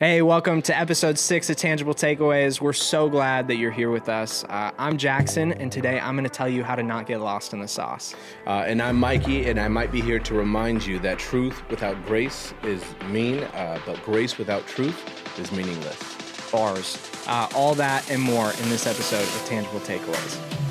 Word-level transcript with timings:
Hey, 0.00 0.22
welcome 0.22 0.62
to 0.62 0.78
episode 0.78 1.18
six 1.18 1.50
of 1.50 1.56
Tangible 1.56 1.92
Takeaways. 1.92 2.60
We're 2.60 2.72
so 2.72 3.08
glad 3.08 3.48
that 3.48 3.56
you're 3.56 3.72
here 3.72 3.90
with 3.90 4.08
us. 4.08 4.44
Uh, 4.44 4.70
I'm 4.78 4.96
Jackson, 4.96 5.50
and 5.54 5.72
today 5.72 5.98
I'm 5.98 6.14
going 6.14 6.22
to 6.22 6.30
tell 6.30 6.48
you 6.48 6.62
how 6.62 6.76
to 6.76 6.84
not 6.84 7.08
get 7.08 7.20
lost 7.20 7.52
in 7.52 7.58
the 7.58 7.66
sauce. 7.66 8.14
Uh, 8.46 8.62
and 8.64 8.80
I'm 8.80 8.94
Mikey, 8.94 9.50
and 9.50 9.58
I 9.58 9.66
might 9.66 9.90
be 9.90 10.00
here 10.00 10.20
to 10.20 10.34
remind 10.34 10.86
you 10.86 11.00
that 11.00 11.18
truth 11.18 11.68
without 11.68 12.00
grace 12.06 12.54
is 12.62 12.84
mean, 13.08 13.42
uh, 13.42 13.80
but 13.84 14.00
grace 14.04 14.38
without 14.38 14.64
truth 14.68 15.02
is 15.36 15.50
meaningless. 15.50 15.98
Bars. 16.52 16.96
Uh, 17.26 17.48
all 17.56 17.74
that 17.74 18.08
and 18.08 18.22
more 18.22 18.52
in 18.52 18.68
this 18.68 18.86
episode 18.86 19.22
of 19.22 19.48
Tangible 19.48 19.80
Takeaways. 19.80 20.67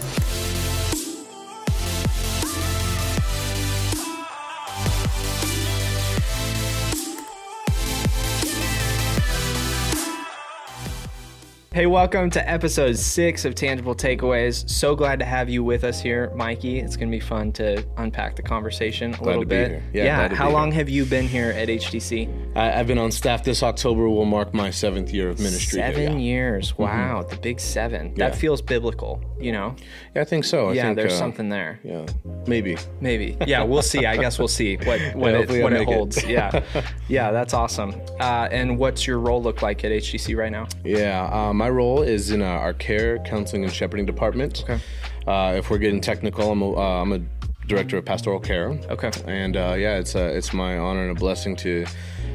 Hey, 11.78 11.86
welcome 11.86 12.32
to 12.32 12.50
episode 12.50 12.98
six 12.98 13.46
of 13.46 13.54
Tangible 13.54 13.94
Takeaways. 13.94 14.68
So 14.68 14.96
glad 14.96 15.20
to 15.20 15.26
have 15.26 15.48
you 15.48 15.64
with 15.64 15.84
us 15.84 16.02
here, 16.02 16.32
Mikey. 16.34 16.80
It's 16.80 16.98
going 16.98 17.12
to 17.12 17.16
be 17.16 17.20
fun 17.20 17.52
to 17.52 17.86
unpack 17.98 18.36
the 18.36 18.42
conversation 18.42 19.14
a 19.14 19.18
Glad 19.18 19.28
little 19.28 19.46
bit. 19.46 19.84
Yeah, 19.94 20.28
to 20.28 20.36
how 20.36 20.50
long 20.50 20.72
here. 20.72 20.80
have 20.80 20.90
you 20.90 21.06
been 21.06 21.28
here 21.28 21.52
at 21.52 21.68
HTC? 21.68 22.47
I, 22.58 22.80
I've 22.80 22.88
been 22.88 22.98
on 22.98 23.12
staff 23.12 23.44
this 23.44 23.62
October, 23.62 24.10
will 24.10 24.26
mark 24.26 24.52
my 24.52 24.72
seventh 24.72 25.12
year 25.14 25.30
of 25.30 25.38
ministry. 25.40 25.80
here, 25.80 25.90
Seven 25.90 26.02
yeah. 26.04 26.10
Mm-hmm. 26.10 26.20
years. 26.20 26.78
Wow, 26.78 27.22
the 27.22 27.38
big 27.38 27.60
seven. 27.60 28.08
Yeah. 28.16 28.30
That 28.30 28.36
feels 28.36 28.64
biblical, 28.64 29.22
you 29.40 29.52
know? 29.52 29.76
Yeah, 30.16 30.22
I 30.24 30.26
think 30.26 30.44
so. 30.44 30.70
I 30.70 30.74
yeah, 30.74 30.84
think, 30.86 30.96
there's 30.96 31.14
uh, 31.14 31.18
something 31.20 31.50
there. 31.50 31.80
Yeah, 31.84 32.08
maybe. 32.48 32.78
Maybe. 33.00 33.38
Yeah, 33.46 33.62
we'll 33.64 33.84
see. 33.84 34.08
I 34.08 34.18
guess 34.18 34.40
we'll 34.40 34.48
see 34.48 34.78
what, 34.78 35.00
what 35.16 35.34
Yeah, 35.34 35.40
it, 35.42 35.64
what 35.64 35.74
it 35.74 35.80
make 35.80 35.88
it. 35.88 35.94
holds. 35.94 36.24
Yeah. 36.26 36.64
Yeah, 37.10 37.32
that's 37.32 37.54
awesome. 37.54 37.96
Uh, 38.20 38.50
and 38.52 38.78
what's 38.78 39.08
your 39.08 39.20
role 39.20 39.42
look 39.42 39.62
like 39.62 39.86
at 39.86 39.92
HTC 39.92 40.36
right 40.36 40.52
now? 40.52 40.68
Yeah, 40.84 41.30
uh, 41.32 41.54
my 41.54 41.70
role 41.70 42.02
is 42.02 42.32
in 42.32 42.42
uh, 42.42 42.46
our 42.46 42.74
care, 42.74 43.20
counseling, 43.20 43.64
and 43.64 43.72
shepherding 43.72 44.06
department. 44.06 44.64
Okay. 44.64 44.80
Uh, 45.26 45.54
if 45.56 45.70
we're 45.70 45.78
getting 45.78 46.02
technical, 46.02 46.52
I'm 46.52 46.62
a, 46.62 46.72
uh, 46.76 47.02
I'm 47.02 47.14
a 47.14 47.20
director 47.68 47.98
of 47.98 48.06
pastoral 48.06 48.40
care. 48.40 48.70
Okay. 48.90 49.12
And 49.26 49.56
uh, 49.56 49.76
yeah, 49.78 49.98
it's 49.98 50.16
a, 50.16 50.26
it's 50.36 50.54
my 50.54 50.78
honor 50.78 51.08
and 51.08 51.18
a 51.18 51.20
blessing 51.20 51.56
to 51.58 51.86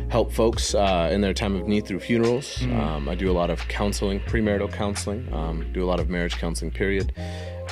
help 0.08 0.32
folks 0.32 0.74
uh, 0.74 1.08
in 1.12 1.20
their 1.20 1.34
time 1.34 1.54
of 1.54 1.66
need 1.66 1.86
through 1.86 2.00
funerals. 2.00 2.58
Mm. 2.58 2.78
Um, 2.78 3.08
I 3.08 3.14
do 3.14 3.30
a 3.30 3.32
lot 3.32 3.50
of 3.50 3.66
counseling, 3.68 4.20
premarital 4.20 4.72
counseling, 4.72 5.32
um, 5.32 5.70
do 5.72 5.82
a 5.82 5.86
lot 5.86 6.00
of 6.00 6.08
marriage 6.08 6.36
counseling, 6.36 6.70
period. 6.70 7.12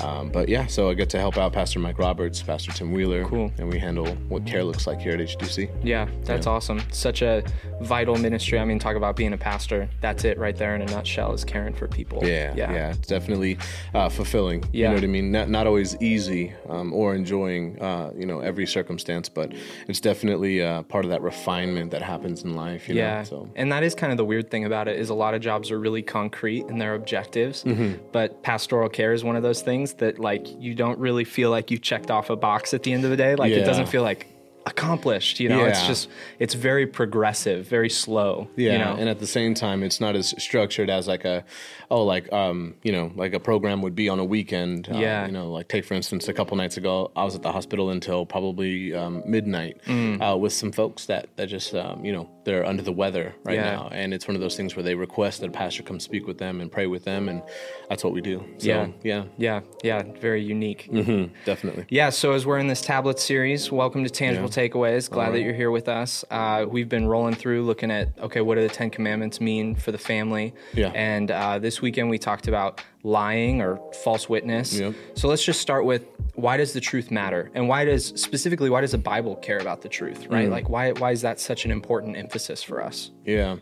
Um, 0.03 0.29
but 0.31 0.49
yeah, 0.49 0.67
so 0.67 0.89
I 0.91 0.95
get 0.95 1.11
to 1.11 1.19
help 1.19 1.37
out 1.37 1.53
Pastor 1.53 1.79
Mike 1.79 1.99
Roberts, 1.99 2.43
Pastor 2.43 2.73
Tim 2.73 2.93
Wheeler, 2.93 3.25
Cool. 3.25 3.53
and 3.59 3.69
we 3.69 3.79
handle 3.79 4.07
what 4.29 4.47
care 4.47 4.65
looks 4.65 4.87
like 4.87 5.01
here 5.01 5.13
at 5.13 5.21
HDC. 5.21 5.69
Yeah, 5.83 6.09
that's 6.25 6.47
awesome. 6.47 6.81
Such 6.93 7.23
a 7.23 7.43
vital 7.81 8.17
ministry. 8.17 8.59
I 8.59 8.65
mean, 8.65 8.79
talk 8.79 8.97
about 8.97 9.17
being 9.17 9.33
a 9.33 9.39
pastor. 9.39 9.89
That's 10.01 10.25
it 10.25 10.39
right 10.39 10.57
there 10.57 10.75
in 10.75 10.83
a 10.83 10.87
nutshell 10.87 11.33
is 11.33 11.45
caring 11.45 11.75
for 11.75 11.87
people. 11.89 12.21
Yeah, 12.25 12.55
yeah, 12.57 12.91
it's 12.91 13.07
definitely 13.09 13.59
uh, 13.95 14.09
fulfilling. 14.09 14.65
You 14.73 14.89
know 14.89 14.95
what 14.95 15.05
I 15.05 15.09
mean? 15.09 15.31
Not 15.33 15.49
not 15.51 15.67
always 15.67 16.01
easy 16.01 16.53
um, 16.69 16.93
or 16.93 17.15
enjoying, 17.15 17.81
uh, 17.81 18.13
you 18.17 18.27
know, 18.27 18.41
every 18.41 18.67
circumstance, 18.67 19.29
but 19.29 19.53
it's 19.89 20.01
definitely 20.01 20.63
uh, 20.63 20.83
part 20.85 21.05
of 21.05 21.11
that 21.11 21.23
refinement 21.23 21.91
that 21.91 22.03
happens 22.03 22.43
in 22.45 22.55
life. 22.55 22.89
You 22.89 22.95
Yeah. 22.97 23.19
know, 23.19 23.25
so 23.25 23.49
And 23.57 23.71
that 23.73 23.83
is 23.83 23.95
kind 23.95 24.13
of 24.13 24.17
the 24.17 24.25
weird 24.25 24.51
thing 24.51 24.65
about 24.65 24.89
it 24.89 24.99
is 24.99 25.11
a 25.11 25.15
lot 25.15 25.35
of 25.35 25.41
jobs 25.41 25.71
are 25.71 25.79
really 25.79 26.03
concrete 26.03 26.67
in 26.69 26.79
their 26.79 26.95
objectives, 26.95 27.65
Mm-hmm. 27.65 28.03
but 28.13 28.43
pastoral 28.43 28.89
care 28.89 29.13
is 29.13 29.23
one 29.25 29.37
of 29.37 29.43
those 29.43 29.63
things 29.63 29.90
that 29.95 30.19
like 30.19 30.47
you 30.61 30.75
don't 30.75 30.99
really 30.99 31.25
feel 31.25 31.51
like 31.51 31.71
you 31.71 31.79
checked 31.79 32.11
off 32.11 32.31
a 32.31 32.37
box 32.37 32.75
at 32.75 32.83
the 32.83 32.93
end 32.93 33.05
of 33.05 33.11
the 33.11 33.17
day. 33.17 33.37
Like 33.37 33.53
it 33.53 33.65
doesn't 33.65 33.89
feel 33.89 34.03
like 34.03 34.27
accomplished, 34.71 35.41
you 35.41 35.49
know? 35.49 35.65
It's 35.65 35.87
just 35.87 36.09
it's 36.39 36.55
very 36.55 36.87
progressive, 36.87 37.67
very 37.67 37.91
slow. 37.91 38.49
yeah, 38.57 38.73
You 38.73 38.79
know? 38.79 38.97
and 39.01 39.09
at 39.09 39.19
the 39.19 39.27
same 39.27 39.55
time, 39.55 39.83
it's 39.83 40.01
not 40.01 40.17
as 40.17 40.35
structured 40.39 40.89
as 40.91 41.07
like 41.07 41.25
a, 41.25 41.45
oh, 41.91 42.05
like 42.05 42.33
um, 42.33 42.75
you 42.83 42.93
know, 42.93 43.13
like 43.17 43.35
a 43.35 43.41
program 43.41 43.83
would 43.83 43.95
be 43.95 44.09
on 44.09 44.19
a 44.19 44.25
weekend. 44.25 44.89
Uh, 44.91 44.99
Yeah. 44.99 45.27
you 45.27 45.33
know, 45.33 45.51
like 45.51 45.69
take 45.69 45.85
for 45.85 45.95
instance, 45.95 46.29
a 46.29 46.33
couple 46.33 46.57
nights 46.57 46.77
ago, 46.77 47.11
I 47.17 47.25
was 47.25 47.35
at 47.35 47.43
the 47.43 47.53
hospital 47.53 47.91
until 47.91 48.25
probably 48.27 48.95
um, 48.95 49.23
midnight 49.27 49.79
Mm. 49.87 50.21
uh, 50.23 50.37
with 50.37 50.53
some 50.53 50.73
folks 50.73 51.07
that 51.07 51.29
that 51.37 51.47
just 51.49 51.75
um, 51.75 52.05
you 52.05 52.13
know 52.13 52.29
they're 52.45 52.65
under 52.65 52.83
the 52.83 52.93
weather 52.93 53.35
right 53.45 53.57
Yeah. 53.57 53.75
now, 53.77 53.89
and 53.93 54.15
it's 54.15 54.27
one 54.29 54.35
of 54.35 54.41
those 54.41 54.57
things 54.57 54.75
where 54.77 54.83
they 54.83 54.95
request 54.95 55.41
that 55.41 55.49
a 55.49 55.53
pastor 55.53 55.83
come 55.83 56.01
speak 56.01 56.27
with 56.27 56.39
them 56.39 56.61
and 56.61 56.71
pray 56.73 56.87
with 56.87 57.05
them, 57.05 57.29
and 57.29 57.43
that's 57.89 58.03
what 58.05 58.13
we 58.13 58.21
do. 58.21 58.37
So, 58.59 58.67
Yeah. 58.69 58.87
yeah, 59.03 59.25
yeah, 59.37 59.61
yeah, 59.83 60.03
very 60.21 60.43
unique. 60.43 60.83
hmm 60.91 61.25
definitely. 61.45 61.85
Yeah, 61.89 62.11
so 62.11 62.33
as 62.33 62.47
we're 62.47 62.59
in 62.59 62.67
this 62.69 62.81
tablet 62.81 63.19
series, 63.19 63.71
welcome 63.71 64.05
to 64.05 64.11
Tangible 64.11 64.49
Takeaways. 64.61 65.09
Glad 65.09 65.33
that 65.33 65.41
you're 65.41 65.55
here 65.55 65.71
with 65.71 65.89
us. 65.89 66.25
Uh, 66.31 66.67
we've 66.69 66.89
been 66.89 67.07
rolling 67.07 67.35
through 67.35 67.65
looking 67.65 67.91
at, 67.91 68.09
okay, 68.19 68.41
what 68.43 68.57
do 68.57 68.61
the 68.61 68.69
Ten 68.69 68.91
Commandments 68.91 69.41
mean 69.41 69.75
for 69.75 69.91
the 69.91 69.99
family? 69.99 70.53
Yeah. 70.75 70.89
And 70.89 71.31
uh, 71.31 71.59
this 71.59 71.81
weekend 71.81 72.11
we 72.11 72.19
talked 72.19 72.47
about 72.47 72.83
lying 73.03 73.63
or 73.63 73.81
false 74.05 74.29
witness. 74.29 74.79
Yep. 74.79 74.95
So 75.15 75.29
let's 75.29 75.45
just 75.45 75.61
start 75.61 75.87
with 75.87 76.05
why 76.35 76.59
does 76.59 76.73
the 76.75 76.81
truth 76.81 77.11
matter? 77.11 77.51
And 77.55 77.69
why 77.69 77.85
does, 77.85 78.09
specifically, 78.21 78.69
why 78.69 78.83
does 78.83 78.93
the 78.93 78.99
Bible 78.99 79.37
care 79.37 79.59
about 79.59 79.81
the 79.81 79.89
truth, 79.89 80.27
right? 80.27 80.49
Mm. 80.49 80.53
Like, 80.53 80.69
why, 80.69 80.93
why 80.93 81.13
is 81.13 81.23
that 81.23 81.41
such 81.41 81.65
an 81.65 81.71
important 81.71 82.17
emphasis 82.17 82.63
for 82.63 82.83
us? 82.83 83.11
Yeah, 83.25 83.57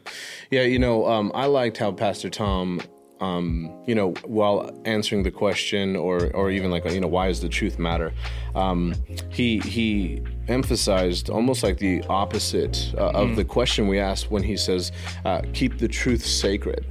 yeah. 0.50 0.62
You 0.62 0.78
know, 0.78 1.06
um, 1.06 1.30
I 1.34 1.46
liked 1.46 1.78
how 1.78 1.92
Pastor 1.92 2.30
Tom, 2.30 2.80
um, 3.20 3.74
you 3.86 3.94
know, 3.94 4.12
while 4.24 4.70
answering 4.84 5.22
the 5.22 5.30
question, 5.30 5.96
or 5.96 6.30
or 6.34 6.50
even 6.50 6.70
like 6.70 6.84
you 6.84 7.00
know, 7.00 7.08
why 7.08 7.28
does 7.28 7.40
the 7.40 7.48
truth 7.48 7.78
matter? 7.78 8.12
Um, 8.54 8.94
he 9.28 9.58
he 9.58 10.22
emphasized 10.48 11.28
almost 11.28 11.62
like 11.62 11.78
the 11.78 12.02
opposite 12.08 12.94
uh, 12.96 13.10
of 13.10 13.36
the 13.36 13.44
question 13.44 13.88
we 13.88 13.98
asked 13.98 14.30
when 14.30 14.42
he 14.42 14.56
says, 14.56 14.92
uh, 15.24 15.42
"Keep 15.52 15.78
the 15.78 15.88
truth 15.88 16.24
sacred." 16.24 16.86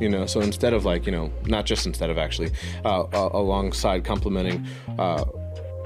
You 0.00 0.08
know, 0.08 0.26
so 0.26 0.40
instead 0.40 0.72
of 0.72 0.84
like 0.84 1.06
you 1.06 1.12
know, 1.12 1.32
not 1.46 1.66
just 1.66 1.86
instead 1.86 2.10
of 2.10 2.18
actually, 2.18 2.50
uh, 2.84 3.02
uh, 3.02 3.30
alongside 3.32 4.04
complimenting. 4.04 4.66
Uh, 4.98 5.24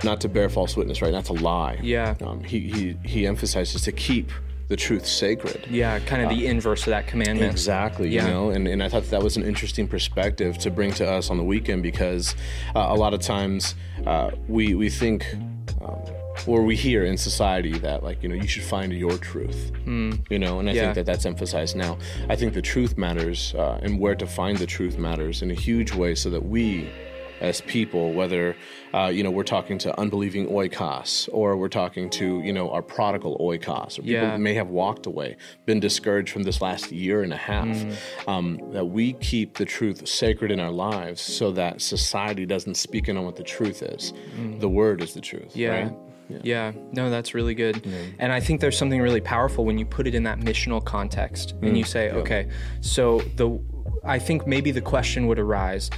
not 0.02 0.20
to 0.20 0.28
bear 0.28 0.50
false 0.50 0.76
witness, 0.76 1.00
right? 1.00 1.12
Not 1.12 1.24
to 1.26 1.32
lie. 1.32 1.78
Yeah. 1.80 2.14
Um, 2.20 2.42
he, 2.42 2.60
he 2.60 2.96
he 3.04 3.26
emphasizes 3.26 3.82
to 3.82 3.92
keep 3.92 4.30
the 4.68 4.76
truth 4.76 5.06
sacred. 5.06 5.66
Yeah, 5.70 5.98
kind 6.00 6.22
of 6.22 6.30
the 6.30 6.46
inverse 6.46 6.82
of 6.82 6.90
that 6.90 7.06
commandment. 7.06 7.50
Exactly, 7.52 8.08
Yeah. 8.08 8.24
you 8.26 8.30
know, 8.30 8.50
and, 8.50 8.66
and 8.66 8.82
I 8.82 8.88
thought 8.88 9.04
that 9.10 9.22
was 9.22 9.36
an 9.36 9.42
interesting 9.44 9.86
perspective 9.88 10.56
to 10.58 10.70
bring 10.70 10.92
to 10.94 11.06
us 11.10 11.30
on 11.30 11.36
the 11.36 11.44
weekend 11.44 11.82
because 11.82 12.34
uh, 12.74 12.86
a 12.88 12.94
lot 12.94 13.12
of 13.14 13.20
times 13.20 13.74
uh, 14.06 14.30
we 14.48 14.74
we 14.74 14.88
think 14.90 15.26
um, 15.82 16.00
or 16.46 16.62
we 16.62 16.74
hear 16.76 17.04
in 17.04 17.16
society 17.16 17.78
that 17.78 18.02
like 18.02 18.22
you 18.22 18.28
know 18.28 18.34
you 18.34 18.48
should 18.48 18.64
find 18.64 18.92
your 18.92 19.16
truth, 19.18 19.70
you 19.86 20.38
know, 20.38 20.58
and 20.58 20.68
I. 20.68 20.72
Yeah. 20.72 20.82
think 20.82 20.94
that 20.96 21.06
that's 21.06 21.26
emphasized 21.26 21.76
now. 21.76 21.96
I 22.28 22.36
think 22.36 22.54
the 22.54 22.62
truth 22.62 22.98
matters 22.98 23.54
uh, 23.54 23.78
and 23.82 24.00
where 24.00 24.14
to 24.16 24.26
find 24.26 24.58
the 24.58 24.66
truth 24.66 24.98
matters 24.98 25.42
in 25.42 25.50
a 25.50 25.54
huge 25.54 25.92
way 25.94 26.14
so 26.14 26.30
that 26.30 26.44
we 26.44 26.88
as 27.40 27.60
people, 27.62 28.12
whether 28.12 28.56
uh, 28.94 29.06
you 29.06 29.22
know 29.22 29.30
we're 29.30 29.42
talking 29.42 29.76
to 29.78 29.98
unbelieving 29.98 30.46
oikos 30.48 31.28
or 31.32 31.56
we're 31.56 31.68
talking 31.68 32.08
to 32.10 32.40
you 32.40 32.52
know 32.52 32.70
our 32.70 32.82
prodigal 32.82 33.36
oikos, 33.38 33.98
or 33.98 34.02
people 34.02 34.10
Yeah. 34.12 34.30
that 34.30 34.40
may 34.40 34.54
have 34.54 34.68
walked 34.68 35.06
away, 35.06 35.36
been 35.66 35.80
discouraged 35.80 36.32
from 36.32 36.44
this 36.44 36.60
last 36.60 36.92
year 36.92 37.22
and 37.22 37.32
a 37.32 37.36
half, 37.36 37.66
Mm. 37.66 37.94
um, 38.28 38.60
that 38.72 38.84
we 38.86 39.14
keep 39.14 39.54
the 39.54 39.64
truth 39.64 40.06
sacred 40.06 40.50
in 40.50 40.60
our 40.60 40.70
lives, 40.70 41.20
so 41.20 41.50
that 41.52 41.80
society 41.80 42.46
doesn't 42.46 42.76
speak 42.76 43.08
in 43.08 43.16
on 43.16 43.24
what 43.24 43.36
the 43.36 43.42
truth 43.42 43.82
is. 43.82 44.12
The 44.60 44.68
word 44.68 45.02
is 45.02 45.14
the 45.14 45.20
truth. 45.20 45.52
Mm. 45.54 45.56
Yeah. 45.56 45.68
right? 45.82 45.92
Yeah. 46.42 46.72
no, 46.92 47.10
that's 47.10 47.34
really 47.34 47.54
good. 47.54 47.86
And 48.18 48.32
I 48.32 48.40
think 48.40 48.60
there's 48.62 48.78
something 48.78 49.00
really 49.02 49.20
powerful 49.20 49.64
when 49.66 49.76
you 49.76 49.84
put 49.84 50.06
it 50.06 50.14
in 50.14 50.22
that 50.22 50.40
missional 50.40 50.82
context 50.82 51.54
and 51.60 51.76
you 51.76 51.84
say, 51.84 52.10
okay, 52.12 52.48
so 52.80 53.20
the 53.36 53.60
I 54.06 54.18
think 54.18 54.46
maybe 54.46 54.70
the 54.70 54.80
question 54.80 55.26
would 55.28 55.38
arise, 55.38 55.90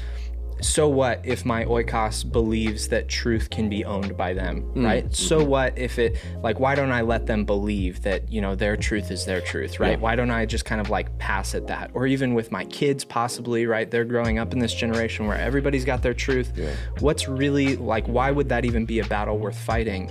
so 0.61 0.89
what 0.89 1.21
if 1.25 1.45
my 1.45 1.65
oikos 1.65 2.31
believes 2.31 2.89
that 2.89 3.09
truth 3.09 3.51
can 3.51 3.69
be 3.69 3.85
owned 3.85 4.17
by 4.17 4.33
them, 4.33 4.63
mm. 4.75 4.85
right? 4.85 5.05
Mm-hmm. 5.05 5.13
So 5.13 5.45
what 5.45 5.77
if 5.79 5.99
it 5.99 6.19
like 6.43 6.59
why 6.59 6.75
don't 6.75 6.93
I 6.93 7.03
let 7.03 7.27
them 7.27 7.45
believe 7.45 8.03
that, 8.03 8.31
you 8.31 8.41
know, 8.41 8.55
their 8.55 8.77
truth 8.77 9.11
is 9.11 9.25
their 9.25 9.41
truth, 9.41 9.79
right? 9.81 10.01
Why 10.01 10.17
don't 10.17 10.31
I 10.31 10.47
just 10.47 10.65
kind 10.65 10.81
of 10.81 10.91
like 10.91 11.17
pass 11.19 11.55
at 11.55 11.67
that? 11.67 11.91
Or 11.95 12.07
even 12.07 12.35
with 12.35 12.51
my 12.51 12.65
kids 12.67 13.05
possibly, 13.05 13.67
right? 13.67 13.91
They're 13.91 14.05
growing 14.05 14.39
up 14.39 14.53
in 14.53 14.59
this 14.59 14.75
generation 14.75 15.27
where 15.27 15.39
everybody's 15.39 15.85
got 15.85 16.03
their 16.03 16.15
truth. 16.15 16.53
What's 17.01 17.29
really 17.29 17.77
like 17.77 18.07
why 18.07 18.31
would 18.31 18.49
that 18.49 18.65
even 18.65 18.87
be 18.87 19.01
a 19.01 19.07
battle 19.07 19.39
worth 19.39 19.59
fighting? 19.59 20.11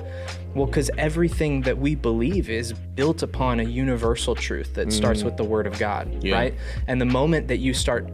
Well, 0.54 0.68
because 0.68 0.90
everything 0.98 1.62
that 1.62 1.78
we 1.78 1.96
believe 1.96 2.50
is 2.50 2.72
built 2.72 3.24
upon 3.24 3.60
a 3.60 3.64
universal 3.64 4.36
truth 4.36 4.74
that 4.76 4.94
starts 4.94 5.22
mm. 5.22 5.26
with 5.26 5.38
the 5.38 5.44
Word 5.44 5.68
of 5.68 5.78
God, 5.78 6.24
right? 6.24 6.54
And 6.88 7.02
the 7.02 7.06
moment 7.06 7.50
that 7.50 7.58
you 7.58 7.74
start 7.74 8.10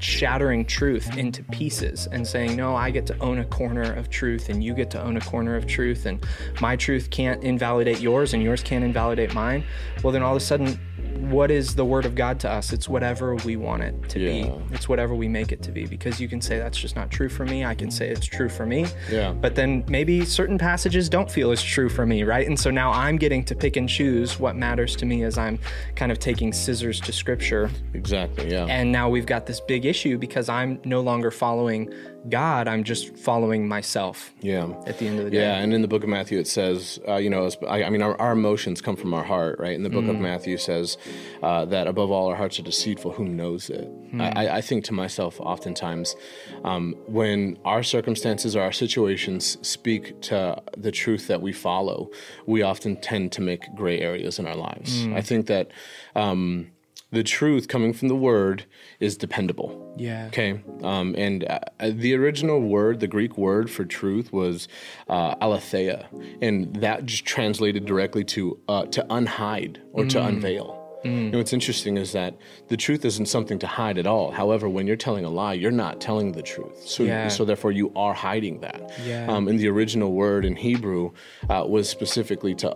shattering 0.00 0.64
truth 0.64 1.16
into 1.16 1.42
pieces 1.44 2.08
and 2.12 2.26
saying, 2.26 2.56
No, 2.56 2.74
I 2.76 2.90
get 2.90 3.06
to 3.06 3.18
own 3.18 3.38
a 3.38 3.44
corner 3.44 3.92
of 3.94 4.10
truth 4.10 4.48
and 4.48 4.62
you 4.62 4.74
get 4.74 4.90
to 4.92 5.02
own 5.02 5.16
a 5.16 5.20
corner 5.20 5.56
of 5.56 5.66
truth, 5.66 6.06
and 6.06 6.24
my 6.60 6.76
truth 6.76 7.10
can't 7.10 7.42
invalidate 7.42 8.00
yours 8.00 8.34
and 8.34 8.42
yours 8.42 8.62
can't 8.62 8.84
invalidate 8.84 9.34
mine, 9.34 9.64
well, 10.02 10.12
then 10.12 10.22
all 10.22 10.36
of 10.36 10.42
a 10.42 10.44
sudden, 10.44 10.78
what 11.18 11.50
is 11.50 11.74
the 11.74 11.84
word 11.84 12.04
of 12.06 12.14
God 12.14 12.38
to 12.40 12.50
us? 12.50 12.72
It's 12.72 12.88
whatever 12.88 13.34
we 13.36 13.56
want 13.56 13.82
it 13.82 14.08
to 14.10 14.20
Yeah. 14.20 14.44
be. 14.46 14.52
It's 14.74 14.88
whatever 14.88 15.14
we 15.14 15.28
make 15.28 15.52
it 15.52 15.62
to 15.62 15.72
be 15.72 15.86
because 15.86 16.20
you 16.20 16.28
can 16.28 16.40
say 16.40 16.58
that's 16.58 16.78
just 16.78 16.96
not 16.96 17.10
true 17.10 17.28
for 17.28 17.44
me. 17.44 17.64
I 17.64 17.74
can 17.74 17.90
say 17.90 18.08
it's 18.08 18.26
true 18.26 18.48
for 18.48 18.66
me. 18.66 18.86
Yeah. 19.10 19.32
But 19.32 19.54
then 19.54 19.84
maybe 19.88 20.24
certain 20.24 20.58
passages 20.58 21.08
don't 21.08 21.30
feel 21.30 21.50
as 21.50 21.62
true 21.62 21.88
for 21.88 22.04
me, 22.06 22.22
right? 22.24 22.46
And 22.46 22.58
so 22.58 22.70
now 22.70 22.90
I'm 22.92 23.16
getting 23.16 23.44
to 23.44 23.54
pick 23.54 23.76
and 23.76 23.88
choose 23.88 24.38
what 24.38 24.56
matters 24.56 24.96
to 24.96 25.06
me 25.06 25.22
as 25.24 25.38
I'm 25.38 25.58
kind 25.96 26.10
of 26.12 26.18
taking 26.18 26.52
scissors 26.52 27.00
to 27.02 27.12
scripture. 27.12 27.70
Exactly. 27.94 28.50
Yeah. 28.50 28.66
And 28.66 28.90
now 28.92 29.08
we've 29.08 29.26
got 29.26 29.46
this 29.46 29.60
big 29.60 29.84
issue 29.86 30.18
because 30.18 30.48
I'm 30.48 30.80
no 30.84 31.00
longer 31.00 31.30
following 31.30 31.92
God, 32.28 32.68
I'm 32.68 32.84
just 32.84 33.16
following 33.16 33.68
myself 33.68 34.32
yeah. 34.40 34.72
at 34.86 34.98
the 34.98 35.06
end 35.06 35.18
of 35.18 35.26
the 35.26 35.30
day. 35.30 35.38
Yeah, 35.38 35.56
and 35.56 35.74
in 35.74 35.82
the 35.82 35.88
book 35.88 36.02
of 36.02 36.08
Matthew 36.08 36.38
it 36.38 36.46
says, 36.46 36.98
uh, 37.06 37.16
you 37.16 37.28
know, 37.28 37.50
I, 37.68 37.84
I 37.84 37.90
mean, 37.90 38.02
our, 38.02 38.18
our 38.20 38.32
emotions 38.32 38.80
come 38.80 38.96
from 38.96 39.12
our 39.12 39.24
heart, 39.24 39.58
right? 39.58 39.76
And 39.76 39.84
the 39.84 39.90
book 39.90 40.06
of 40.06 40.16
Matthew 40.16 40.56
says 40.56 40.96
uh, 41.42 41.64
that 41.66 41.86
above 41.86 42.10
all, 42.10 42.28
our 42.28 42.36
hearts 42.36 42.58
are 42.58 42.62
deceitful. 42.62 43.12
Who 43.12 43.24
knows 43.24 43.70
it? 43.70 43.90
I, 44.18 44.48
I 44.48 44.60
think 44.60 44.84
to 44.84 44.92
myself, 44.92 45.40
oftentimes, 45.40 46.14
um, 46.62 46.94
when 47.06 47.58
our 47.64 47.82
circumstances 47.82 48.54
or 48.54 48.62
our 48.62 48.72
situations 48.72 49.58
speak 49.66 50.20
to 50.22 50.62
the 50.76 50.92
truth 50.92 51.26
that 51.26 51.42
we 51.42 51.52
follow, 51.52 52.10
we 52.46 52.62
often 52.62 52.96
tend 52.96 53.32
to 53.32 53.40
make 53.40 53.62
gray 53.74 54.00
areas 54.00 54.38
in 54.38 54.46
our 54.46 54.56
lives. 54.56 55.06
I 55.08 55.20
think 55.20 55.46
that. 55.48 55.70
Um, 56.14 56.70
the 57.14 57.22
truth 57.22 57.68
coming 57.68 57.92
from 57.92 58.08
the 58.08 58.14
word 58.16 58.64
is 59.00 59.16
dependable. 59.16 59.94
Yeah. 59.96 60.26
Okay. 60.26 60.62
Um, 60.82 61.14
and 61.16 61.44
uh, 61.44 61.60
the 61.80 62.14
original 62.14 62.60
word, 62.60 63.00
the 63.00 63.06
Greek 63.06 63.38
word 63.38 63.70
for 63.70 63.84
truth, 63.84 64.32
was 64.32 64.68
uh, 65.08 65.34
aletheia, 65.40 66.08
and 66.42 66.74
that 66.76 67.06
just 67.06 67.24
translated 67.24 67.86
directly 67.86 68.24
to 68.24 68.58
uh, 68.68 68.86
to 68.86 69.02
unhide 69.04 69.78
or 69.92 70.04
to 70.06 70.22
unveil. 70.22 70.80
And 71.04 71.34
what's 71.34 71.52
interesting 71.52 71.98
is 71.98 72.12
that 72.12 72.34
the 72.68 72.78
truth 72.78 73.04
isn't 73.04 73.26
something 73.26 73.58
to 73.58 73.66
hide 73.66 73.98
at 73.98 74.06
all. 74.06 74.30
However, 74.30 74.70
when 74.70 74.86
you're 74.86 74.96
telling 74.96 75.26
a 75.26 75.28
lie, 75.28 75.52
you're 75.52 75.70
not 75.70 76.00
telling 76.00 76.32
the 76.32 76.40
truth. 76.40 76.78
So, 76.88 77.02
Yeah. 77.02 77.28
so 77.28 77.44
therefore, 77.44 77.72
you 77.72 77.92
are 77.94 78.14
hiding 78.14 78.60
that. 78.60 78.90
Yeah. 79.04 79.26
Um, 79.30 79.46
and 79.48 79.58
the 79.60 79.68
original 79.68 80.12
word 80.12 80.46
in 80.46 80.56
Hebrew 80.56 81.10
uh, 81.50 81.66
was 81.68 81.90
specifically 81.90 82.54
to 82.54 82.74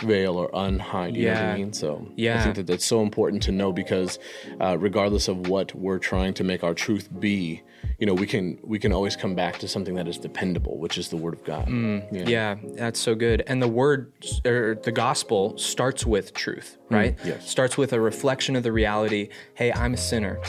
unveil 0.00 0.36
or 0.36 0.50
unhide. 0.50 1.14
You 1.16 1.26
know 1.26 1.34
what 1.34 1.42
I 1.42 1.56
mean? 1.56 1.72
So 1.72 2.06
yeah. 2.16 2.40
I 2.40 2.42
think 2.42 2.56
that 2.56 2.66
that's 2.66 2.84
so 2.84 3.02
important 3.02 3.42
to 3.44 3.52
know 3.52 3.72
because 3.72 4.18
uh, 4.60 4.76
regardless 4.78 5.28
of 5.28 5.48
what 5.48 5.74
we're 5.74 5.98
trying 5.98 6.34
to 6.34 6.44
make 6.44 6.64
our 6.64 6.74
truth 6.74 7.08
be, 7.18 7.62
you 7.98 8.06
know, 8.06 8.14
we 8.14 8.26
can 8.26 8.58
we 8.62 8.78
can 8.78 8.92
always 8.92 9.16
come 9.16 9.34
back 9.34 9.58
to 9.58 9.68
something 9.68 9.94
that 9.94 10.08
is 10.08 10.18
dependable, 10.18 10.78
which 10.78 10.98
is 10.98 11.08
the 11.08 11.16
Word 11.16 11.34
of 11.34 11.44
God. 11.44 11.66
Mm. 11.66 12.28
Yeah, 12.28 12.56
that's 12.74 12.98
so 13.00 13.14
good. 13.14 13.42
And 13.46 13.62
the 13.62 13.68
word 13.68 14.12
or 14.44 14.78
the 14.82 14.92
gospel 14.92 15.56
starts 15.56 16.04
with 16.04 16.34
truth, 16.34 16.78
right? 16.90 17.16
yes. 17.24 17.48
Starts 17.48 17.76
with 17.76 17.92
a 17.92 18.00
reflection 18.00 18.56
of 18.56 18.62
the 18.62 18.72
reality, 18.72 19.28
hey, 19.54 19.72
I'm 19.72 19.94
a 19.94 19.96
sinner. 19.96 20.40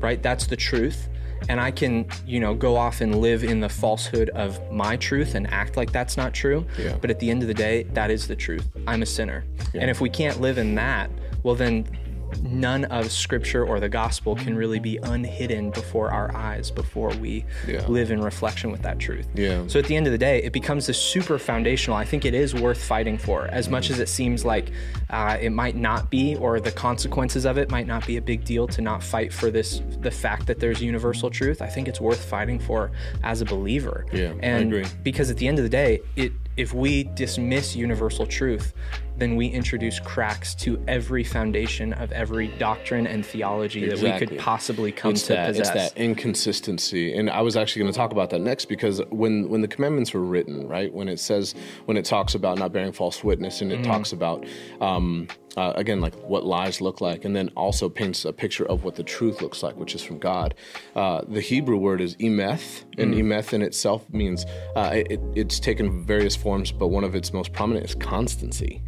Right? 0.00 0.22
That's 0.22 0.46
the 0.46 0.56
truth. 0.56 1.08
And 1.48 1.60
I 1.60 1.70
can, 1.70 2.06
you 2.26 2.40
know, 2.40 2.54
go 2.54 2.76
off 2.76 3.00
and 3.00 3.20
live 3.20 3.42
in 3.42 3.60
the 3.60 3.68
falsehood 3.68 4.30
of 4.30 4.60
my 4.70 4.96
truth 4.96 5.34
and 5.34 5.50
act 5.50 5.76
like 5.76 5.92
that's 5.92 6.16
not 6.16 6.32
true. 6.34 6.66
Yeah. 6.78 6.96
But 7.00 7.10
at 7.10 7.18
the 7.18 7.30
end 7.30 7.42
of 7.42 7.48
the 7.48 7.54
day, 7.54 7.84
that 7.94 8.10
is 8.10 8.28
the 8.28 8.36
truth. 8.36 8.68
I'm 8.86 9.02
a 9.02 9.06
sinner. 9.06 9.44
And 9.74 9.90
if 9.90 10.00
we 10.00 10.10
can't 10.10 10.40
live 10.40 10.58
in 10.58 10.74
that, 10.76 11.10
well 11.42 11.54
then 11.54 11.86
none 12.42 12.84
of 12.86 13.10
scripture 13.10 13.64
or 13.64 13.80
the 13.80 13.88
gospel 13.88 14.34
can 14.36 14.56
really 14.56 14.78
be 14.78 14.96
unhidden 14.98 15.70
before 15.70 16.10
our 16.10 16.34
eyes 16.34 16.70
before 16.70 17.10
we 17.16 17.44
Yeah. 17.66 17.86
live 17.86 18.10
in 18.10 18.20
reflection 18.20 18.70
with 18.70 18.82
that 18.82 18.98
truth. 18.98 19.28
Yeah. 19.34 19.62
So 19.66 19.78
at 19.78 19.86
the 19.86 19.96
end 19.96 20.06
of 20.06 20.12
the 20.12 20.18
day, 20.18 20.42
it 20.42 20.52
becomes 20.52 20.86
this 20.86 20.98
super 20.98 21.38
foundational. 21.38 21.96
I 21.96 22.04
think 22.04 22.24
it 22.24 22.34
is 22.34 22.54
worth 22.54 22.82
fighting 22.82 23.18
for, 23.18 23.46
as 23.46 23.68
much 23.68 23.90
as 23.90 23.98
it 24.00 24.08
seems 24.08 24.44
like 24.44 24.70
uh, 25.10 25.36
it 25.40 25.50
might 25.50 25.76
not 25.76 26.10
be, 26.10 26.36
or 26.36 26.60
the 26.60 26.72
consequences 26.72 27.44
of 27.44 27.58
it 27.58 27.70
might 27.70 27.86
not 27.86 28.06
be 28.06 28.16
a 28.16 28.22
big 28.22 28.44
deal 28.44 28.66
to 28.68 28.80
not 28.80 29.02
fight 29.02 29.32
for 29.32 29.50
this. 29.50 29.82
The 30.00 30.10
fact 30.10 30.46
that 30.46 30.60
there's 30.60 30.80
universal 30.82 31.30
truth, 31.30 31.62
I 31.62 31.66
think 31.66 31.88
it's 31.88 32.00
worth 32.00 32.24
fighting 32.24 32.58
for 32.58 32.90
as 33.22 33.40
a 33.40 33.44
believer. 33.44 34.06
Yeah, 34.12 34.28
I 34.28 34.36
and 34.42 34.72
agree. 34.72 34.86
because 35.02 35.30
at 35.30 35.36
the 35.36 35.48
end 35.48 35.58
of 35.58 35.64
the 35.64 35.70
day, 35.70 36.00
it 36.16 36.32
if 36.56 36.74
we 36.74 37.04
dismiss 37.14 37.74
universal 37.74 38.26
truth, 38.26 38.74
then 39.20 39.36
we 39.36 39.46
introduce 39.46 40.00
cracks 40.00 40.54
to 40.54 40.82
every 40.88 41.22
foundation 41.22 41.92
of 41.92 42.10
every 42.12 42.48
doctrine 42.58 43.06
and 43.06 43.24
theology 43.24 43.86
that 43.86 43.98
we 44.00 44.10
could 44.18 44.38
possibly 44.38 44.90
come 44.90 45.12
it's 45.12 45.22
to 45.26 45.34
that 45.34 45.48
possess. 45.48 45.68
it's 45.68 45.94
that 45.94 46.00
inconsistency 46.00 47.14
and 47.14 47.28
i 47.30 47.40
was 47.42 47.56
actually 47.56 47.80
going 47.82 47.92
to 47.92 47.96
talk 47.96 48.12
about 48.12 48.30
that 48.30 48.40
next 48.40 48.64
because 48.66 49.00
when 49.10 49.48
when 49.48 49.60
the 49.60 49.68
commandments 49.68 50.14
were 50.14 50.22
written 50.24 50.66
right 50.66 50.92
when 50.94 51.08
it 51.08 51.20
says 51.20 51.54
when 51.84 51.96
it 51.96 52.04
talks 52.04 52.34
about 52.34 52.58
not 52.58 52.72
bearing 52.72 52.92
false 52.92 53.22
witness 53.22 53.60
and 53.60 53.70
it 53.72 53.80
Mm-hmm. 53.80 53.90
talks 53.92 54.12
about 54.12 54.44
um 54.82 55.26
uh, 55.56 55.72
again 55.74 56.00
like 56.00 56.14
what 56.28 56.44
lies 56.44 56.80
look 56.80 57.00
like 57.00 57.24
and 57.24 57.34
then 57.34 57.48
also 57.56 57.88
paints 57.88 58.24
a 58.24 58.32
picture 58.32 58.64
of 58.66 58.84
what 58.84 58.94
the 58.94 59.02
truth 59.02 59.40
looks 59.42 59.62
like 59.62 59.74
which 59.76 59.94
is 59.94 60.02
from 60.02 60.18
god 60.18 60.54
uh, 60.96 61.22
the 61.28 61.40
hebrew 61.40 61.76
word 61.76 62.00
is 62.00 62.14
emeth 62.16 62.84
and 62.98 63.14
Mm. 63.14 63.20
emeth 63.22 63.52
in 63.52 63.62
itself 63.62 64.08
means 64.12 64.44
uh, 64.76 64.90
it, 64.92 65.18
it's 65.34 65.58
taken 65.58 66.04
various 66.04 66.36
forms 66.36 66.70
but 66.72 66.88
one 66.88 67.02
of 67.04 67.14
its 67.14 67.32
most 67.32 67.52
prominent 67.52 67.84
is 67.86 67.94
constancy 67.96 68.80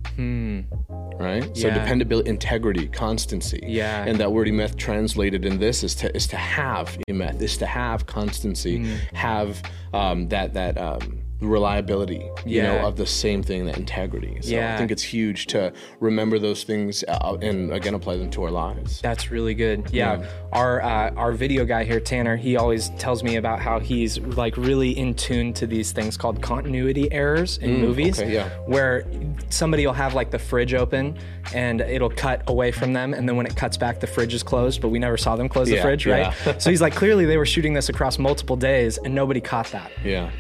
right 1.19 1.57
so 1.57 1.71
dependability 1.71 2.29
integrity 2.29 2.87
constancy 2.89 3.61
Yeah. 3.67 4.05
and 4.05 4.19
that 4.19 4.33
word 4.33 4.49
emeth 4.49 4.77
translated 4.77 5.45
in 5.45 5.59
this 5.59 5.83
is 5.85 5.95
to 5.97 6.15
is 6.17 6.27
to 6.29 6.37
have 6.37 6.97
emeth 7.09 7.41
is 7.43 7.57
to 7.59 7.67
have 7.67 8.07
constancy 8.07 8.79
Mm. 8.81 8.97
have 9.15 9.63
um, 9.93 10.29
that 10.29 10.55
that 10.55 10.79
um, 10.79 11.22
reliability 11.43 12.23
you 12.47 12.57
Yeah. 12.63 12.63
know 12.81 12.87
of 12.87 12.97
the 12.97 13.07
same 13.07 13.43
thing 13.43 13.67
that 13.67 13.77
integrity 13.77 14.39
so 14.41 14.51
Yeah. 14.51 14.75
i 14.75 14.79
think 14.79 14.91
it's 14.91 15.03
huge 15.03 15.47
to 15.49 15.73
remember 16.01 16.39
those 16.39 16.63
things 16.65 17.05
uh, 17.09 17.37
and 17.43 17.73
again 17.73 17.95
apply 17.95 18.17
them 18.17 18.31
to 18.31 18.43
our 18.45 18.51
lives 18.51 19.01
That's 19.01 19.31
really 19.31 19.55
good. 19.55 19.91
Yeah, 19.93 20.25
our 20.53 20.83
uh, 20.83 21.11
our 21.17 21.33
video 21.33 21.65
guy 21.65 21.85
here, 21.85 22.01
Tanner, 22.01 22.37
he 22.37 22.57
always 22.57 22.91
tells 22.99 23.23
me 23.23 23.37
about 23.37 23.59
how 23.61 23.79
he's 23.81 24.19
like 24.19 24.57
really 24.57 24.91
in 24.97 25.15
tune 25.15 25.53
to 25.55 25.67
these 25.67 25.93
things 25.93 26.17
called 26.17 26.41
continuity 26.41 27.11
errors 27.13 27.59
in 27.59 27.81
movies, 27.81 28.21
okay, 28.21 28.33
yeah. 28.33 28.49
where 28.67 29.05
somebody 29.51 29.87
will 29.87 29.93
have 29.95 30.15
like 30.15 30.31
the 30.31 30.39
fridge 30.39 30.75
open 30.75 31.17
and 31.55 31.81
it'll 31.81 32.11
cut 32.11 32.43
away 32.49 32.71
from 32.73 32.93
them, 32.93 33.15
and 33.15 33.29
then 33.29 33.37
when 33.37 33.47
it 33.47 33.57
cuts 33.57 33.77
back, 33.77 34.01
the 34.01 34.07
fridge 34.07 34.35
is 34.35 34.43
closed, 34.43 34.81
but 34.81 34.89
we 34.89 34.99
never 34.99 35.17
saw 35.17 35.37
them 35.37 35.49
close 35.49 35.69
the 35.69 35.81
fridge, 35.81 36.07
right? 36.07 36.33
yeah. 36.47 36.59
so 36.59 36.71
he's 36.71 36.81
like, 36.81 36.95
clearly 36.95 37.25
they 37.27 37.37
were 37.37 37.47
shooting 37.47 37.73
this 37.75 37.89
across 37.89 38.19
multiple 38.19 38.57
days, 38.57 38.99
and 38.99 39.15
nobody 39.15 39.41
caught 39.41 39.67
that 39.73 39.91
yeah 40.05 40.31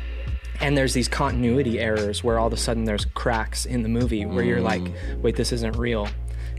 and 0.60 0.76
there's 0.76 0.94
these 0.94 1.08
continuity 1.08 1.80
errors 1.80 2.22
where 2.22 2.38
all 2.38 2.46
of 2.46 2.52
a 2.52 2.56
sudden 2.56 2.84
there's 2.84 3.04
cracks 3.06 3.64
in 3.66 3.82
the 3.82 3.88
movie 3.88 4.24
where 4.26 4.44
you're 4.44 4.60
like 4.60 4.82
Mm. 4.82 5.20
wait 5.22 5.36
this 5.36 5.52
isn't 5.52 5.76
real 5.76 6.08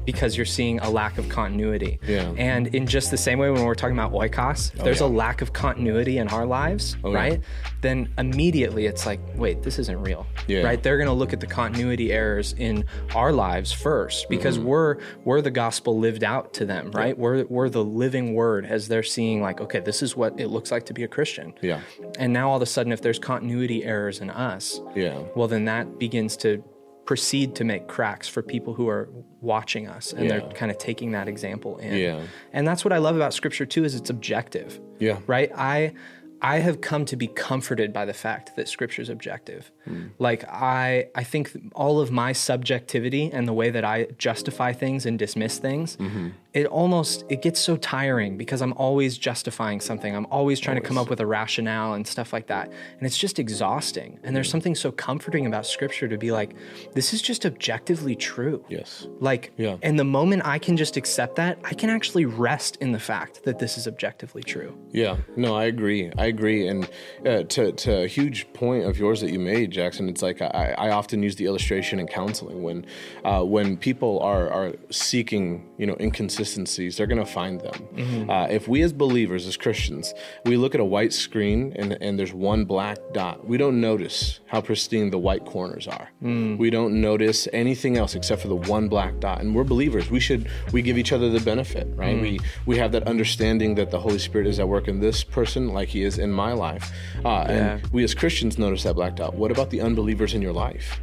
because 0.06 0.36
you're 0.38 0.46
seeing 0.46 0.80
a 0.80 0.90
lack 0.90 1.18
of 1.18 1.28
continuity 1.30 2.00
Yeah. 2.08 2.34
and 2.38 2.68
in 2.68 2.86
just 2.88 3.12
the 3.12 3.18
same 3.18 3.40
way 3.40 3.50
when 3.52 3.64
we're 3.64 3.76
talking 3.76 3.98
about 3.98 4.12
oikos 4.12 4.74
if 4.76 4.84
there's 4.84 5.02
a 5.02 5.06
Oh, 5.06 5.10
yeah. 5.12 5.18
lack 5.18 5.42
of 5.42 5.54
continuity 5.54 6.18
in 6.18 6.28
our 6.30 6.46
lives 6.46 6.96
Oh, 7.04 7.12
yeah. 7.12 7.18
right 7.18 7.42
then 7.82 8.10
immediately 8.18 8.86
it's 8.86 9.06
like 9.06 9.20
wait 9.36 9.62
this 9.64 9.80
isn't 9.80 10.02
real 10.02 10.26
Yeah. 10.48 10.64
right 10.64 10.82
they're 10.82 10.98
going 10.98 11.08
to 11.08 11.14
look 11.14 11.34
at 11.34 11.40
the 11.40 11.48
continuity 11.48 12.12
errors 12.12 12.54
in 12.58 12.86
our 13.16 13.32
lives 13.32 13.72
first 13.72 14.28
because 14.30 14.58
Mm-hmm. 14.58 14.68
we're 14.68 14.98
we're 15.26 15.42
the 15.42 15.52
gospel 15.52 15.98
lived 16.00 16.24
out 16.24 16.54
to 16.56 16.66
them 16.66 16.92
right 16.92 17.18
we're 17.18 17.46
we're 17.46 17.70
the 17.70 17.84
living 17.84 18.34
word 18.34 18.66
as 18.66 18.88
they're 18.88 19.04
seeing 19.04 19.42
like 19.42 19.60
okay 19.62 19.80
this 19.80 20.02
is 20.02 20.16
what 20.16 20.40
it 20.40 20.48
looks 20.50 20.72
like 20.72 20.86
to 20.86 20.94
be 20.94 21.04
a 21.04 21.08
christian 21.08 21.54
yeah 21.62 21.80
and 22.20 22.32
now 22.34 22.50
all 22.50 22.58
of 22.58 22.62
a 22.62 22.66
sudden, 22.66 22.92
if 22.92 23.02
there's 23.02 23.18
continuity 23.20 23.84
errors 23.84 24.20
in 24.20 24.30
us, 24.30 24.80
yeah 24.96 25.20
well, 25.36 25.48
then 25.48 25.66
that 25.66 25.98
begins 26.00 26.38
to 26.38 26.64
proceed 27.06 27.56
to 27.56 27.64
make 27.64 27.88
cracks 27.88 28.28
for 28.28 28.42
people 28.42 28.74
who 28.74 28.88
are 28.88 29.10
watching 29.42 29.88
us 29.88 30.14
and 30.14 30.30
they're 30.30 30.42
kind 30.52 30.72
of 30.72 30.78
taking 30.78 31.12
that 31.12 31.28
example 31.28 31.78
in. 31.78 31.98
Yeah. 31.98 32.22
And 32.54 32.68
that's 32.68 32.86
what 32.86 32.94
I 32.94 32.98
love 32.98 33.16
about 33.16 33.34
scripture 33.34 33.66
too 33.66 33.84
is 33.84 33.94
it's 33.96 34.10
objective. 34.10 34.80
Yeah. 35.00 35.20
Right? 35.28 35.52
I 35.56 35.94
I 36.42 36.60
have 36.60 36.82
come 36.82 37.06
to 37.06 37.16
be 37.16 37.28
comforted 37.28 37.94
by 37.94 38.04
the 38.04 38.14
fact 38.14 38.58
that 38.58 38.68
scripture 38.68 39.02
is 39.02 39.10
objective. 39.10 39.72
Hmm. 39.86 40.08
Like 40.20 40.44
I 40.50 41.08
I 41.16 41.24
think 41.24 41.52
all 41.74 42.00
of 42.00 42.12
my 42.12 42.34
subjectivity 42.34 43.30
and 43.32 43.48
the 43.48 43.54
way 43.54 43.70
that 43.70 43.86
I 43.86 44.08
justify 44.18 44.74
things 44.74 45.06
and 45.06 45.18
dismiss 45.18 45.58
things, 45.58 45.98
Mm-hmm. 45.98 46.30
It 46.54 46.68
almost 46.68 47.26
it 47.30 47.42
gets 47.42 47.60
so 47.60 47.76
tiring 47.78 48.38
because 48.38 48.62
I'm 48.62 48.74
always 48.74 49.18
justifying 49.18 49.80
something. 49.82 50.16
I'm 50.16 50.28
always 50.30 50.60
trying 50.60 50.76
to 50.76 50.82
come 50.88 51.00
up 51.00 51.10
with 51.10 51.20
a 51.20 51.26
rationale 51.26 51.94
and 51.96 52.06
stuff 52.06 52.32
like 52.32 52.46
that. 52.48 52.68
And 52.68 53.08
it's 53.08 53.18
just 53.18 53.40
exhausting. 53.40 54.20
And 54.24 54.36
there's 54.36 54.50
something 54.50 54.76
so 54.76 54.92
comforting 54.92 55.48
about 55.48 55.66
scripture 55.66 56.08
to 56.08 56.18
be 56.18 56.32
like 56.32 56.54
this 56.94 57.12
is 57.12 57.24
just 57.24 57.44
objectively 57.46 58.16
true. 58.16 58.64
yes 58.70 59.08
Like, 59.20 59.52
Yeah. 59.58 59.78
and 59.82 59.98
the 59.98 60.04
moment 60.04 60.44
I 60.46 60.60
can 60.60 60.78
just 60.78 60.96
accept 60.96 61.38
that, 61.38 61.58
I 61.64 61.74
can 61.74 61.90
actually 61.90 62.26
rest 62.26 62.76
in 62.82 62.92
the 62.92 63.00
fact 63.00 63.44
that 63.46 63.58
this 63.58 63.76
is 63.76 63.88
objectively 63.88 64.44
true. 64.44 64.78
Yeah, 64.92 65.18
no, 65.36 65.56
I 65.56 65.64
agree. 65.66 66.12
I 66.20 66.28
agree. 66.28 66.68
And 66.68 66.88
uh, 67.26 67.44
to, 67.44 67.72
to 67.72 68.04
a 68.04 68.08
huge 68.08 68.54
point 68.54 68.86
of 68.86 69.00
yours 69.00 69.22
that 69.22 69.32
you 69.32 69.40
made, 69.40 69.72
Jackson, 69.72 70.08
it's 70.08 70.22
like 70.22 70.40
I, 70.40 70.76
I 70.78 70.92
often 70.92 71.24
use 71.24 71.36
the 71.36 71.46
illustration 71.46 72.00
in 72.00 72.06
counseling 72.08 72.62
when 72.62 72.86
uh, 73.26 73.42
when 73.42 73.76
people 73.76 74.20
are, 74.20 74.52
are 74.52 74.74
seeking, 74.92 75.68
you 75.80 75.88
know, 75.88 75.96
inconsistency 75.96 76.43
inconsistencies, 76.44 76.98
they're 76.98 77.08
going 77.08 77.24
to 77.26 77.32
find 77.32 77.62
them. 77.62 78.30
Uh, 78.30 78.48
if 78.50 78.68
we 78.68 78.82
as 78.82 78.94
believers, 78.94 79.48
as 79.48 79.58
Christians, 79.58 80.14
we 80.46 80.58
look 80.58 80.76
at 80.76 80.82
a 80.82 80.86
white 80.86 81.14
screen 81.14 81.74
and, 81.76 81.94
and 82.02 82.18
there's 82.20 82.34
one 82.34 82.66
black 82.66 82.98
dot, 83.14 83.46
we 83.48 83.58
don't 83.58 83.80
notice 83.80 84.40
how 84.48 84.62
pristine 84.62 85.10
the 85.10 85.18
white 85.18 85.46
corners 85.46 85.88
are. 85.88 86.10
We 86.58 86.70
don't 86.70 87.00
notice 87.02 87.48
anything 87.54 87.98
else 87.98 88.16
except 88.16 88.42
for 88.42 88.48
the 88.48 88.56
one 88.56 88.88
black 88.88 89.20
dot. 89.20 89.42
And 89.42 89.56
we're 89.56 89.64
believers. 89.64 90.10
We 90.10 90.20
should 90.20 90.48
we 90.72 90.82
give 90.82 90.98
each 90.98 91.12
other 91.12 91.30
the 91.30 91.40
benefit, 91.40 91.88
right? 91.96 92.20
We 92.22 92.40
we 92.66 92.78
have 92.78 92.92
that 92.94 93.04
understanding 93.08 93.76
that 93.76 93.90
the 93.92 94.00
Holy 94.00 94.20
Spirit 94.20 94.48
is 94.48 94.60
at 94.60 94.68
work 94.68 94.88
in 94.88 95.00
this 95.00 95.24
person 95.24 95.70
like 95.70 95.88
He 95.90 96.04
is 96.04 96.18
in 96.18 96.32
my 96.32 96.54
life. 96.54 96.92
Uh, 97.26 97.46
And 97.54 97.88
we 97.94 98.04
as 98.04 98.14
Christians 98.14 98.58
notice 98.58 98.84
that 98.84 98.96
black 98.96 99.16
dot. 99.16 99.34
What 99.36 99.52
about 99.52 99.70
the 99.70 99.82
unbelievers 99.82 100.34
in 100.34 100.42
your 100.42 100.54
life? 100.54 101.00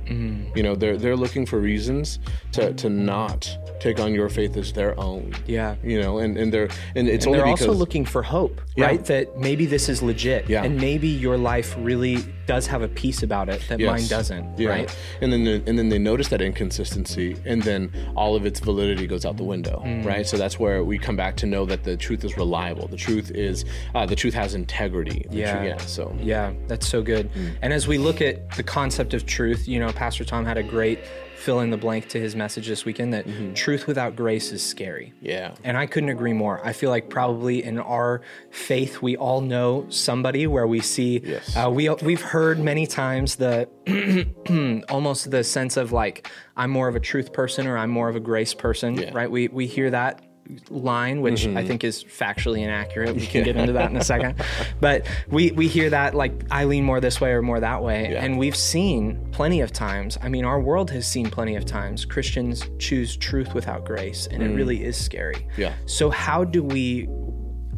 You 0.56 0.62
know, 0.62 0.74
they're 0.74 0.96
they're 0.96 1.16
looking 1.16 1.46
for 1.46 1.58
reasons 1.60 2.18
to 2.52 2.72
to 2.74 2.88
not 2.88 3.40
take 3.80 3.98
on 4.00 4.14
your 4.14 4.28
faith 4.28 4.56
as 4.56 4.72
their 4.72 4.98
own. 4.98 5.29
Yeah. 5.46 5.76
You 5.82 6.00
know, 6.00 6.18
and 6.18 6.36
and 6.36 6.52
they're 6.52 6.68
and 6.94 7.08
it's 7.08 7.26
And 7.26 7.34
they're 7.34 7.44
because 7.44 7.66
also 7.66 7.72
looking 7.78 8.04
for 8.04 8.22
hope, 8.22 8.60
Yeah. 8.76 8.86
right? 8.86 9.04
That 9.06 9.38
maybe 9.38 9.66
this 9.66 9.88
is 9.88 10.02
legit, 10.02 10.48
Yeah. 10.48 10.64
and 10.64 10.76
maybe 10.80 11.08
your 11.08 11.36
life 11.36 11.74
really 11.78 12.18
does 12.46 12.66
have 12.66 12.82
a 12.82 12.88
piece 12.88 13.22
about 13.22 13.48
it 13.48 13.62
that 13.68 13.78
mine 13.80 14.06
doesn't, 14.08 14.58
Yeah. 14.58 14.68
right? 14.70 14.96
And 15.20 15.32
then 15.32 15.46
and 15.66 15.78
then 15.78 15.88
they 15.88 15.98
notice 15.98 16.28
that 16.28 16.40
inconsistency, 16.40 17.36
and 17.44 17.62
then 17.62 17.90
all 18.16 18.34
of 18.36 18.44
its 18.46 18.60
validity 18.60 19.06
goes 19.06 19.24
out 19.24 19.36
the 19.36 19.44
window, 19.44 19.82
Mm. 19.84 20.04
right? 20.04 20.26
So 20.26 20.36
that's 20.36 20.58
where 20.58 20.82
we 20.84 20.98
come 20.98 21.16
back 21.16 21.36
to 21.36 21.46
know 21.46 21.64
that 21.66 21.84
the 21.84 21.96
truth 21.96 22.24
is 22.24 22.36
reliable. 22.36 22.88
The 22.88 22.96
truth 22.96 23.30
is 23.34 23.64
uh, 23.94 24.06
the 24.06 24.16
truth 24.16 24.34
has 24.34 24.54
integrity. 24.54 25.26
Yeah. 25.30 25.62
yeah. 25.64 25.76
So 25.78 26.14
Yeah, 26.20 26.52
that's 26.66 26.88
so 26.88 27.02
good. 27.02 27.32
Mm. 27.34 27.50
And 27.62 27.72
as 27.72 27.86
we 27.88 27.98
look 27.98 28.20
at 28.20 28.50
the 28.56 28.62
concept 28.62 29.14
of 29.14 29.26
truth, 29.26 29.68
you 29.68 29.78
know, 29.78 29.90
Pastor 29.92 30.24
Tom 30.24 30.44
had 30.44 30.58
a 30.58 30.62
great 30.62 30.98
fill 31.40 31.60
in 31.60 31.70
the 31.70 31.76
blank 31.76 32.08
to 32.08 32.20
his 32.20 32.36
message 32.36 32.66
this 32.68 32.84
weekend 32.84 33.12
that 33.14 33.26
Mm-hmm. 33.26 33.54
truth 33.54 33.86
without 33.86 34.14
grace 34.16 34.52
is 34.52 34.62
scary. 34.62 35.12
yeah. 35.20 35.54
And 35.64 35.76
I 35.76 35.86
couldn't 35.86 36.08
agree 36.10 36.32
more. 36.32 36.60
I 36.64 36.72
feel 36.72 36.90
like 36.90 37.08
probably 37.08 37.62
in 37.62 37.78
our 37.78 38.20
faith, 38.50 39.00
we 39.02 39.16
all 39.16 39.40
know 39.40 39.86
somebody 39.88 40.46
where 40.46 40.66
we 40.66 40.80
see, 40.80 41.20
Yes. 41.24 41.56
uh, 41.56 41.70
we, 41.70 41.88
we've 42.02 42.20
heard 42.22 42.58
many 42.58 42.86
times 42.86 43.36
the 43.36 43.68
almost 44.88 45.30
the 45.30 45.44
sense 45.44 45.76
of 45.76 45.92
like, 45.92 46.30
I'm 46.56 46.70
more 46.70 46.88
of 46.88 46.96
a 46.96 47.00
truth 47.00 47.32
person 47.32 47.66
or 47.66 47.76
I'm 47.78 47.90
more 47.90 48.08
of 48.08 48.16
a 48.16 48.20
grace 48.20 48.54
person, 48.54 48.94
Yeah. 48.96 49.10
right? 49.14 49.30
We, 49.30 49.48
we 49.48 49.66
hear 49.66 49.90
that 49.90 50.22
line 50.68 51.20
which 51.20 51.42
Mm-hmm. 51.46 51.56
i 51.56 51.64
think 51.66 51.84
is 51.84 52.02
factually 52.04 52.60
inaccurate 52.62 53.14
we 53.14 53.26
can 53.26 53.44
get 53.44 53.56
into 53.56 53.72
that 53.74 53.90
in 53.90 53.96
a 53.96 54.04
second 54.04 54.34
but 54.80 55.06
we 55.28 55.50
we 55.52 55.68
hear 55.68 55.90
that 55.90 56.14
like 56.14 56.32
i 56.50 56.64
lean 56.64 56.84
more 56.84 57.00
this 57.00 57.20
way 57.20 57.30
or 57.32 57.42
more 57.42 57.60
that 57.60 57.82
way 57.82 58.12
Yeah. 58.12 58.24
and 58.24 58.38
we've 58.38 58.56
seen 58.56 59.26
plenty 59.32 59.60
of 59.60 59.72
times 59.72 60.18
i 60.22 60.28
mean 60.28 60.44
our 60.44 60.60
world 60.60 60.90
has 60.90 61.06
seen 61.06 61.30
plenty 61.30 61.56
of 61.56 61.64
times 61.64 62.04
christians 62.04 62.68
choose 62.78 63.16
truth 63.16 63.54
without 63.54 63.84
grace 63.84 64.26
and 64.30 64.42
it 64.42 64.54
really 64.54 64.84
is 64.84 64.96
scary 64.96 65.46
Mm. 65.56 65.58
Yeah. 65.58 65.74
so 65.86 66.10
how 66.10 66.44
do 66.44 66.62
we 66.62 67.08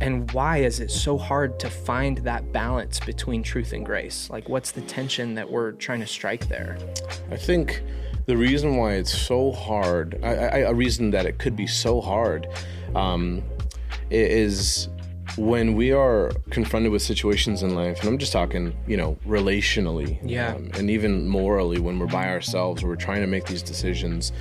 and 0.01 0.29
why 0.33 0.59
is 0.59 0.81
it 0.81 0.91
so 0.91 1.17
hard 1.17 1.61
to 1.61 1.71
find 1.71 2.19
that 2.19 2.51
balance 2.53 2.99
between 2.99 3.43
truth 3.43 3.73
and 3.73 3.87
grace 3.87 4.29
like 4.31 4.49
what's 4.49 4.73
the 4.73 4.81
tension 4.83 5.35
that 5.35 5.49
we're 5.51 5.73
trying 5.73 6.01
to 6.01 6.07
strike 6.07 6.49
there 6.49 6.77
I 7.31 7.37
think 7.37 7.83
the 8.27 8.37
reason 8.37 8.77
why 8.77 8.95
it's 8.95 9.17
so 9.17 9.53
hard, 9.53 10.19
I, 10.23 10.29
I, 10.35 10.59
a 10.59 10.75
reason 10.75 11.11
that 11.11 11.27
it 11.27 11.39
could 11.39 11.57
be 11.57 11.67
so 11.67 12.01
hard, 12.01 12.47
um, 12.95 13.43
is 14.11 14.89
when 15.37 15.75
we 15.75 15.93
are 15.93 16.31
confronted 16.51 16.93
with 16.93 17.03
situations 17.03 17.63
in 17.63 17.75
life, 17.75 18.01
and 18.01 18.09
I'm 18.09 18.19
just 18.19 18.33
talking, 18.33 18.77
you 18.87 18.97
know, 18.97 19.17
relationally, 19.27 20.19
Yeah. 20.23 20.55
um, 20.55 20.71
and 20.75 20.91
even 20.91 21.27
morally, 21.29 21.79
when 21.81 21.99
we're 21.99 22.07
by 22.07 22.29
ourselves, 22.29 22.83
or 22.83 22.89
we're 22.89 22.97
trying 22.97 23.23
to 23.23 23.27
make 23.27 23.47
these 23.47 23.63
decisions. 23.63 24.33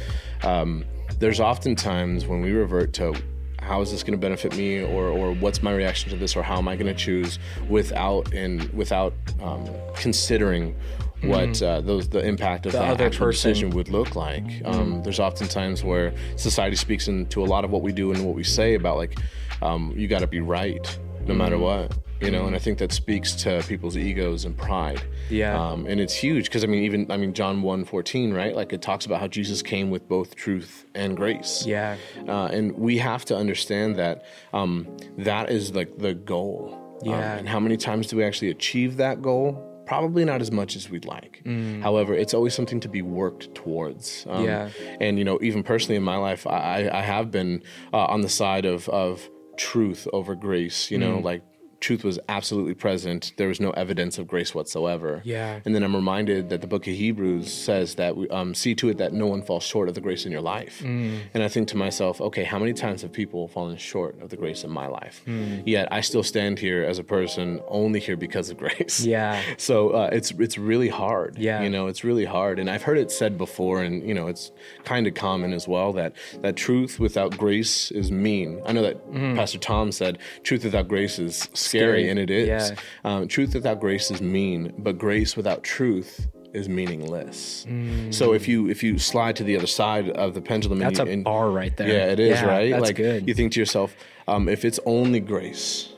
Um, 0.43 0.85
there's 1.19 1.39
often 1.39 1.75
times 1.75 2.25
when 2.25 2.41
we 2.41 2.51
revert 2.51 2.93
to 2.93 3.15
how 3.59 3.79
is 3.81 3.91
this 3.91 4.01
going 4.03 4.13
to 4.13 4.17
benefit 4.17 4.57
me 4.57 4.81
or, 4.81 5.07
or 5.09 5.33
what's 5.35 5.61
my 5.61 5.71
reaction 5.71 6.09
to 6.09 6.17
this 6.17 6.35
or 6.35 6.41
how 6.41 6.57
am 6.57 6.67
i 6.67 6.75
going 6.75 6.87
to 6.87 6.95
choose 6.95 7.37
without 7.69 8.33
and 8.33 8.67
without 8.73 9.13
um, 9.39 9.69
considering 9.95 10.75
what 11.23 11.61
uh, 11.61 11.81
those 11.81 12.09
the 12.09 12.19
impact 12.25 12.65
of 12.65 12.71
that 12.73 12.83
other 12.89 13.09
person. 13.09 13.51
decision 13.51 13.69
would 13.71 13.89
look 13.89 14.15
like 14.15 14.43
um, 14.65 15.01
there's 15.03 15.19
often 15.19 15.47
times 15.47 15.83
where 15.83 16.13
society 16.35 16.75
speaks 16.75 17.07
into 17.07 17.43
a 17.43 17.45
lot 17.45 17.63
of 17.65 17.71
what 17.71 17.81
we 17.81 17.91
do 17.91 18.11
and 18.11 18.25
what 18.25 18.35
we 18.35 18.43
say 18.43 18.73
about 18.75 18.97
like 18.97 19.17
um, 19.61 19.93
you 19.95 20.07
got 20.07 20.19
to 20.19 20.27
be 20.27 20.39
right 20.39 20.99
no 21.27 21.33
matter 21.35 21.57
what 21.57 21.95
you 22.19 22.31
know 22.31 22.45
and 22.47 22.55
i 22.55 22.59
think 22.59 22.77
that 22.79 22.91
speaks 22.91 23.33
to 23.33 23.63
people's 23.67 23.95
egos 23.97 24.45
and 24.45 24.57
pride 24.57 25.01
Yeah. 25.29 25.59
um, 25.59 25.85
and 25.87 25.99
it's 25.99 26.13
huge 26.13 26.45
because 26.45 26.63
i 26.63 26.67
mean 26.67 26.83
even 26.83 27.11
i 27.11 27.17
mean 27.17 27.33
john 27.33 27.61
1 27.61 27.85
14 27.85 28.33
right 28.33 28.55
like 28.55 28.73
it 28.73 28.81
talks 28.81 29.05
about 29.05 29.19
how 29.19 29.27
jesus 29.27 29.61
came 29.61 29.89
with 29.91 30.07
both 30.07 30.35
truth 30.35 30.85
and 30.95 31.15
grace 31.17 31.63
yeah 31.65 31.97
uh, 32.27 32.45
and 32.47 32.71
we 32.73 32.97
have 32.99 33.25
to 33.25 33.35
understand 33.35 33.95
that 33.97 34.25
um, 34.53 34.87
that 35.17 35.49
is 35.51 35.73
like 35.75 35.97
the 35.97 36.13
goal. 36.13 36.77
Um, 37.03 37.09
Yeah. 37.09 37.37
and 37.37 37.49
how 37.49 37.59
many 37.59 37.77
times 37.77 38.05
do 38.07 38.17
we 38.17 38.23
actually 38.23 38.51
achieve 38.51 38.97
that 38.97 39.23
goal? 39.23 39.67
Probably 39.85 40.23
not 40.25 40.41
as 40.41 40.51
much 40.51 40.75
as 40.75 40.89
we'd 40.89 41.05
like. 41.05 41.41
However, 41.81 42.13
it's 42.13 42.33
always 42.33 42.53
something 42.53 42.79
to 42.81 42.89
be 42.89 43.01
worked 43.01 43.53
towards. 43.55 44.25
Um, 44.29 44.45
Yeah. 44.45 44.69
And 44.99 45.17
you 45.17 45.25
know, 45.25 45.37
even 45.41 45.63
personally 45.63 45.95
in 45.97 46.03
my 46.03 46.17
life, 46.17 46.47
I, 46.47 46.89
I 46.91 47.01
have 47.01 47.31
been 47.31 47.63
uh, 47.93 48.05
on 48.05 48.21
the 48.21 48.29
side 48.29 48.65
of 48.65 48.87
of 48.89 49.29
truth 49.57 50.07
over 50.13 50.35
grace. 50.35 50.89
You 50.91 50.97
know, 50.97 51.19
like 51.19 51.43
truth 51.81 52.03
was 52.03 52.19
absolutely 52.29 52.75
present. 52.75 53.33
There 53.37 53.47
was 53.47 53.59
no 53.59 53.71
evidence 53.71 54.17
of 54.19 54.27
grace 54.27 54.53
whatsoever. 54.55 55.21
Yeah. 55.25 55.59
And 55.65 55.73
then 55.75 55.83
I'm 55.83 55.95
reminded 55.95 56.49
that 56.49 56.61
the 56.61 56.67
book 56.67 56.87
of 56.87 56.93
Hebrews 56.93 57.51
says 57.51 57.95
that 57.95 58.15
we 58.15 58.29
um, 58.29 58.53
see 58.53 58.75
to 58.75 58.89
it 58.89 58.97
that 58.99 59.13
no 59.13 59.25
one 59.25 59.41
falls 59.41 59.63
short 59.63 59.89
of 59.89 59.95
the 59.95 60.01
grace 60.01 60.25
in 60.25 60.31
your 60.31 60.41
life. 60.41 60.81
Mm. 60.83 61.21
And 61.33 61.43
I 61.43 61.47
think 61.47 61.67
to 61.69 61.77
myself, 61.77 62.21
okay, 62.21 62.43
how 62.43 62.59
many 62.59 62.73
times 62.73 63.01
have 63.01 63.11
people 63.11 63.47
fallen 63.47 63.75
short 63.77 64.21
of 64.21 64.29
the 64.29 64.37
grace 64.37 64.63
in 64.63 64.69
my 64.69 64.85
life? 64.87 65.23
Mm. 65.25 65.63
Yet 65.65 65.87
I 65.91 66.01
still 66.01 66.23
stand 66.23 66.59
here 66.59 66.83
as 66.83 66.99
a 66.99 67.03
person 67.03 67.59
only 67.67 67.99
here 67.99 68.15
because 68.15 68.49
of 68.51 68.57
grace. 68.61 69.03
Yeah. 69.03 69.41
So 69.57 69.89
uh, 69.89 70.09
it's 70.13 70.31
it's 70.31 70.59
really 70.59 70.89
hard. 70.89 71.37
Yeah. 71.37 71.63
You 71.63 71.69
know, 71.69 71.87
it's 71.87 72.03
really 72.03 72.25
hard. 72.25 72.59
And 72.59 72.69
I've 72.69 72.83
heard 72.83 72.99
it 72.99 73.11
said 73.11 73.39
before, 73.39 73.81
and 73.81 74.07
you 74.07 74.13
know, 74.13 74.27
it's 74.27 74.51
kind 74.83 75.07
of 75.07 75.15
common 75.15 75.51
as 75.51 75.67
well 75.67 75.93
that 75.93 76.13
that 76.41 76.55
truth 76.55 76.99
without 76.99 77.35
grace 77.37 77.89
is 77.89 78.11
mean. 78.11 78.61
I 78.67 78.71
know 78.71 78.83
that 78.83 79.11
Pastor 79.35 79.57
Tom 79.57 79.91
said 79.91 80.19
truth 80.43 80.63
without 80.63 80.87
grace 80.87 81.17
is 81.17 81.49
scary. 81.71 82.03
Scary. 82.03 82.09
and 82.09 82.19
it 82.19 82.29
is. 82.29 82.47
Yeah. 82.47 82.75
Um, 83.03 83.27
truth 83.27 83.53
without 83.53 83.79
grace 83.79 84.11
is 84.11 84.21
mean, 84.21 84.73
but 84.77 84.97
grace 84.97 85.35
without 85.35 85.63
truth 85.63 86.27
is 86.53 86.67
meaningless. 86.67 87.65
Mm. 87.69 88.13
So 88.13 88.33
if 88.33 88.47
you 88.47 88.69
if 88.69 88.83
you 88.83 88.97
slide 88.99 89.35
to 89.37 89.43
the 89.43 89.55
other 89.57 89.67
side 89.67 90.09
of 90.09 90.33
the 90.33 90.41
pendulum, 90.41 90.79
That's 90.79 90.99
and 90.99 91.07
a 91.09 91.11
and, 91.13 91.23
bar 91.23 91.49
right 91.49 91.75
there. 91.77 91.87
yeah, 91.87 92.11
it 92.11 92.19
is 92.19 92.39
Yeah, 92.41 92.45
right. 92.45 92.71
that's 92.71 92.83
like 92.83 92.95
good. 92.97 93.27
you 93.27 93.33
think 93.33 93.53
to 93.53 93.59
yourself, 93.59 93.95
um, 94.27 94.49
if 94.49 94.65
it's 94.65 94.79
only 94.85 95.19
grace, 95.21 95.90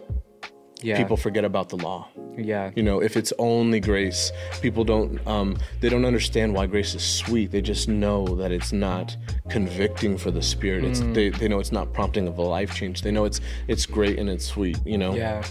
yeah 0.84 0.98
people 0.98 1.18
forget 1.18 1.44
about 1.46 1.70
the 1.70 1.78
law. 1.78 2.08
yeah 2.38 2.72
You 2.76 2.84
know, 2.84 3.02
if 3.02 3.16
it's 3.18 3.34
only 3.40 3.80
grace, 3.80 4.32
people 4.62 4.84
don't 4.84 5.12
um, 5.28 5.58
they 5.82 5.90
don't 5.90 6.06
understand 6.06 6.54
why 6.56 6.66
grace 6.68 6.94
is 6.96 7.04
sweet. 7.04 7.52
They 7.52 7.62
just 7.62 7.88
know 7.88 8.20
that 8.42 8.52
it's 8.52 8.72
not 8.74 9.16
convicting 9.50 10.18
for 10.18 10.32
the 10.32 10.42
spirit. 10.42 10.84
It's 10.84 11.02
Mm. 11.02 11.14
they, 11.14 11.30
they 11.30 11.48
know 11.48 11.60
it's 11.60 11.72
not 11.72 11.94
prompting 11.94 12.28
of 12.28 12.38
a 12.38 12.42
life 12.58 12.74
change. 12.80 13.02
They 13.02 13.12
know 13.12 13.26
it's 13.26 13.40
it's 13.68 13.86
great 13.86 14.20
and 14.20 14.30
it's 14.30 14.46
sweet. 14.46 14.78
You 14.86 14.98
know. 14.98 15.14
yeah 15.16 15.42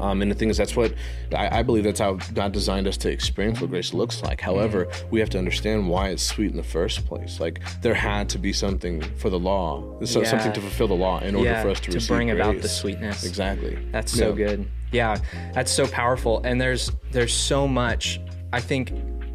Um, 0.00 0.20
and 0.22 0.28
the 0.30 0.34
thing 0.34 0.50
is, 0.50 0.56
that's 0.62 0.76
what 0.76 0.90
I, 1.42 1.60
I 1.60 1.62
believe. 1.68 1.84
That's 1.88 2.00
how 2.06 2.12
God 2.40 2.50
designed 2.52 2.86
us 2.86 2.96
to 2.98 3.08
experience 3.18 3.58
what 3.62 3.70
grace 3.70 3.94
looks 4.00 4.16
like. 4.28 4.38
However, 4.50 4.80
Mm. 4.84 5.10
we 5.12 5.18
have 5.22 5.30
to 5.34 5.38
understand 5.44 5.78
why 5.92 6.04
it's 6.12 6.22
sweet 6.34 6.50
in 6.54 6.58
the 6.64 6.70
first 6.78 6.96
place. 7.10 7.32
Like 7.44 7.56
there 7.84 7.94
had 7.94 8.24
to 8.34 8.38
be 8.38 8.52
something 8.64 8.96
for 9.22 9.30
the 9.30 9.38
law, 9.52 9.70
so, 10.04 10.20
Yeah. 10.20 10.28
something 10.32 10.52
to 10.58 10.60
fulfill 10.60 10.88
the 10.94 11.00
law 11.06 11.16
in 11.28 11.34
order 11.34 11.50
yeah 11.50 11.62
for 11.62 11.70
us 11.74 11.80
to, 11.86 11.90
to 11.98 12.00
bring 12.14 12.28
about 12.36 12.56
the 12.60 12.68
sweetness 12.80 13.24
Exactly. 13.24 13.74
That's 13.94 14.12
so 14.12 14.28
Yeah. 14.28 14.44
good. 14.46 14.58
Yeah, 14.92 15.16
that's 15.54 15.70
so 15.70 15.86
powerful. 15.86 16.40
And 16.44 16.60
there's 16.60 16.90
there's 17.12 17.34
so 17.34 17.66
much. 17.68 18.20
I 18.52 18.60
think, 18.60 18.92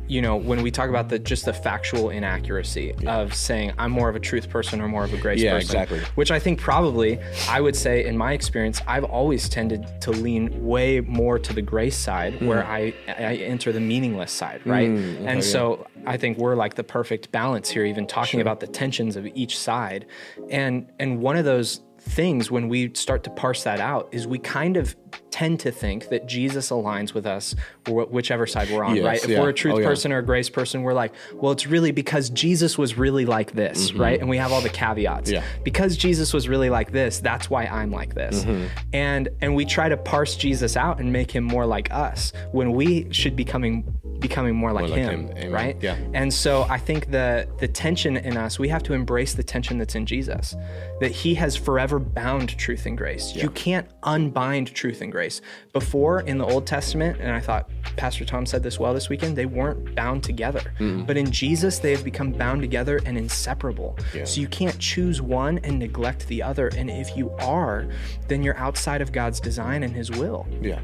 you 0.07 0.21
know, 0.21 0.35
when 0.35 0.63
we 0.63 0.71
talk 0.71 0.89
about 0.89 1.07
the 1.09 1.19
just 1.19 1.45
the 1.45 1.53
factual 1.53 2.09
inaccuracy 2.09 2.93
of 3.05 3.33
saying 3.33 3.73
I'm 3.77 3.91
more 3.91 4.09
of 4.09 4.15
a 4.15 4.19
truth 4.19 4.49
person 4.49 4.81
or 4.81 4.87
more 4.87 5.03
of 5.03 5.13
a 5.13 5.17
grace 5.17 5.39
Yeah, 5.39 5.51
person. 5.53 5.67
exactly. 5.67 5.99
Which 6.15 6.31
I 6.31 6.39
think 6.39 6.59
probably 6.59 7.19
I 7.47 7.61
would 7.61 7.75
say 7.75 8.03
in 8.05 8.17
my 8.17 8.33
experience, 8.33 8.81
I've 8.87 9.03
always 9.03 9.47
tended 9.47 9.85
to 10.01 10.11
lean 10.11 10.65
way 10.65 10.99
more 11.01 11.37
to 11.39 11.53
the 11.53 11.61
grace 11.61 11.95
side, 11.95 12.33
Hmm. 12.35 12.47
where 12.47 12.65
I 12.65 12.93
I 13.07 13.35
enter 13.35 13.71
the 13.71 13.79
meaningless 13.79 14.31
side, 14.31 14.61
right? 14.65 14.89
and 14.89 15.43
so 15.43 15.85
I 16.05 16.17
think 16.17 16.37
we're 16.39 16.55
like 16.55 16.73
the 16.73 16.83
perfect 16.83 17.31
balance 17.31 17.69
here, 17.69 17.85
even 17.85 18.07
talking 18.07 18.41
about 18.41 18.59
the 18.59 18.67
tensions 18.67 19.15
of 19.15 19.27
each 19.35 19.57
side, 19.59 20.07
and 20.49 20.87
and 20.99 21.19
one 21.21 21.37
of 21.37 21.45
those 21.45 21.81
things 22.05 22.51
when 22.51 22.67
we 22.69 22.91
start 22.93 23.23
to 23.23 23.29
parse 23.29 23.63
that 23.63 23.79
out 23.79 24.09
is 24.11 24.27
we 24.27 24.37
kind 24.37 24.77
of 24.77 24.95
tend 25.31 25.59
to 25.61 25.71
think 25.71 26.09
that 26.09 26.27
Jesus 26.27 26.69
aligns 26.69 27.13
with 27.13 27.25
us 27.25 27.55
wh- 27.87 28.11
whichever 28.11 28.45
side 28.45 28.69
we're 28.69 28.83
on, 28.83 28.95
Yes, 28.97 29.05
right? 29.05 29.23
If 29.23 29.29
yeah. 29.31 29.39
we're 29.41 29.49
a 29.49 29.53
truth 29.53 29.75
Oh, 29.75 29.79
yeah. 29.79 29.87
person 29.87 30.11
or 30.11 30.19
a 30.19 30.23
grace 30.23 30.49
person, 30.49 30.83
we're 30.83 30.93
like, 30.93 31.13
well, 31.33 31.51
it's 31.51 31.65
really 31.65 31.91
because 31.91 32.29
Jesus 32.29 32.77
was 32.77 32.97
really 32.97 33.25
like 33.25 33.53
this, 33.53 33.93
right? 33.93 34.19
And 34.19 34.29
we 34.29 34.37
have 34.37 34.51
all 34.51 34.61
the 34.61 34.69
caveats. 34.69 35.31
Mm-hmm. 35.31 35.35
Yeah. 35.43 35.63
Because 35.63 35.97
Jesus 35.97 36.33
was 36.33 36.47
really 36.47 36.69
like 36.69 36.91
this, 36.91 37.19
that's 37.19 37.49
why 37.49 37.65
I'm 37.65 37.89
like 37.91 38.13
this. 38.13 38.43
Mm-hmm. 38.43 38.67
And 38.93 39.29
and 39.41 39.55
we 39.55 39.65
try 39.65 39.89
to 39.89 39.97
parse 39.97 40.35
Jesus 40.35 40.77
out 40.77 40.99
and 40.99 41.11
make 41.11 41.31
him 41.31 41.43
more 41.43 41.65
like 41.65 41.91
us 41.91 42.31
when 42.51 42.73
we 42.73 43.11
should 43.11 43.35
be 43.35 43.45
coming 43.45 43.83
becoming 44.23 44.55
more 44.55 44.73
like, 44.73 44.89
like 44.89 44.99
him, 44.99 45.27
him. 45.35 45.51
Right? 45.51 45.77
Yeah. 45.79 45.95
And 46.13 46.33
so 46.33 46.63
I 46.63 46.79
think 46.79 47.11
the 47.11 47.47
the 47.59 47.67
tension 47.67 48.17
in 48.17 48.37
us, 48.37 48.57
we 48.57 48.67
have 48.69 48.81
to 48.83 48.93
embrace 48.93 49.35
the 49.35 49.43
tension 49.43 49.77
that's 49.77 49.93
in 49.93 50.07
Jesus, 50.07 50.55
that 50.99 51.11
He 51.11 51.35
has 51.35 51.55
forever 51.55 51.99
bound 51.99 52.57
truth 52.57 52.87
and 52.87 52.97
grace. 52.97 53.35
You 53.35 53.51
can't 53.51 53.87
unbind 54.01 54.73
truth 54.73 55.01
and 55.01 55.11
grace. 55.11 55.41
Before 55.73 56.21
in 56.21 56.37
the 56.39 56.45
Old 56.45 56.65
Testament, 56.65 57.19
and 57.19 57.31
I 57.31 57.39
thought 57.39 57.69
Pastor 57.97 58.25
Tom 58.25 58.45
said 58.45 58.63
this 58.63 58.79
well 58.79 58.93
this 58.93 59.09
weekend, 59.09 59.35
they 59.35 59.45
weren't 59.45 59.93
bound 59.93 60.23
together. 60.23 60.61
Mm-hmm. 60.79 61.03
But 61.03 61.17
in 61.17 61.29
Jesus, 61.29 61.79
they 61.79 61.91
have 61.91 62.03
become 62.03 62.31
bound 62.31 62.61
together 62.61 62.99
and 63.05 63.17
inseparable. 63.17 63.97
Yeah. 64.15 64.23
So 64.23 64.41
you 64.41 64.47
can't 64.47 64.79
choose 64.79 65.21
one 65.21 65.59
and 65.59 65.77
neglect 65.77 66.27
the 66.27 66.41
other. 66.41 66.69
And 66.69 66.89
if 66.89 67.15
you 67.15 67.29
are, 67.41 67.87
then 68.27 68.41
you're 68.41 68.57
outside 68.57 69.01
of 69.01 69.11
God's 69.11 69.39
design 69.39 69.83
and 69.83 69.93
His 69.93 70.09
will 70.09 70.47
Yeah. 70.61 70.79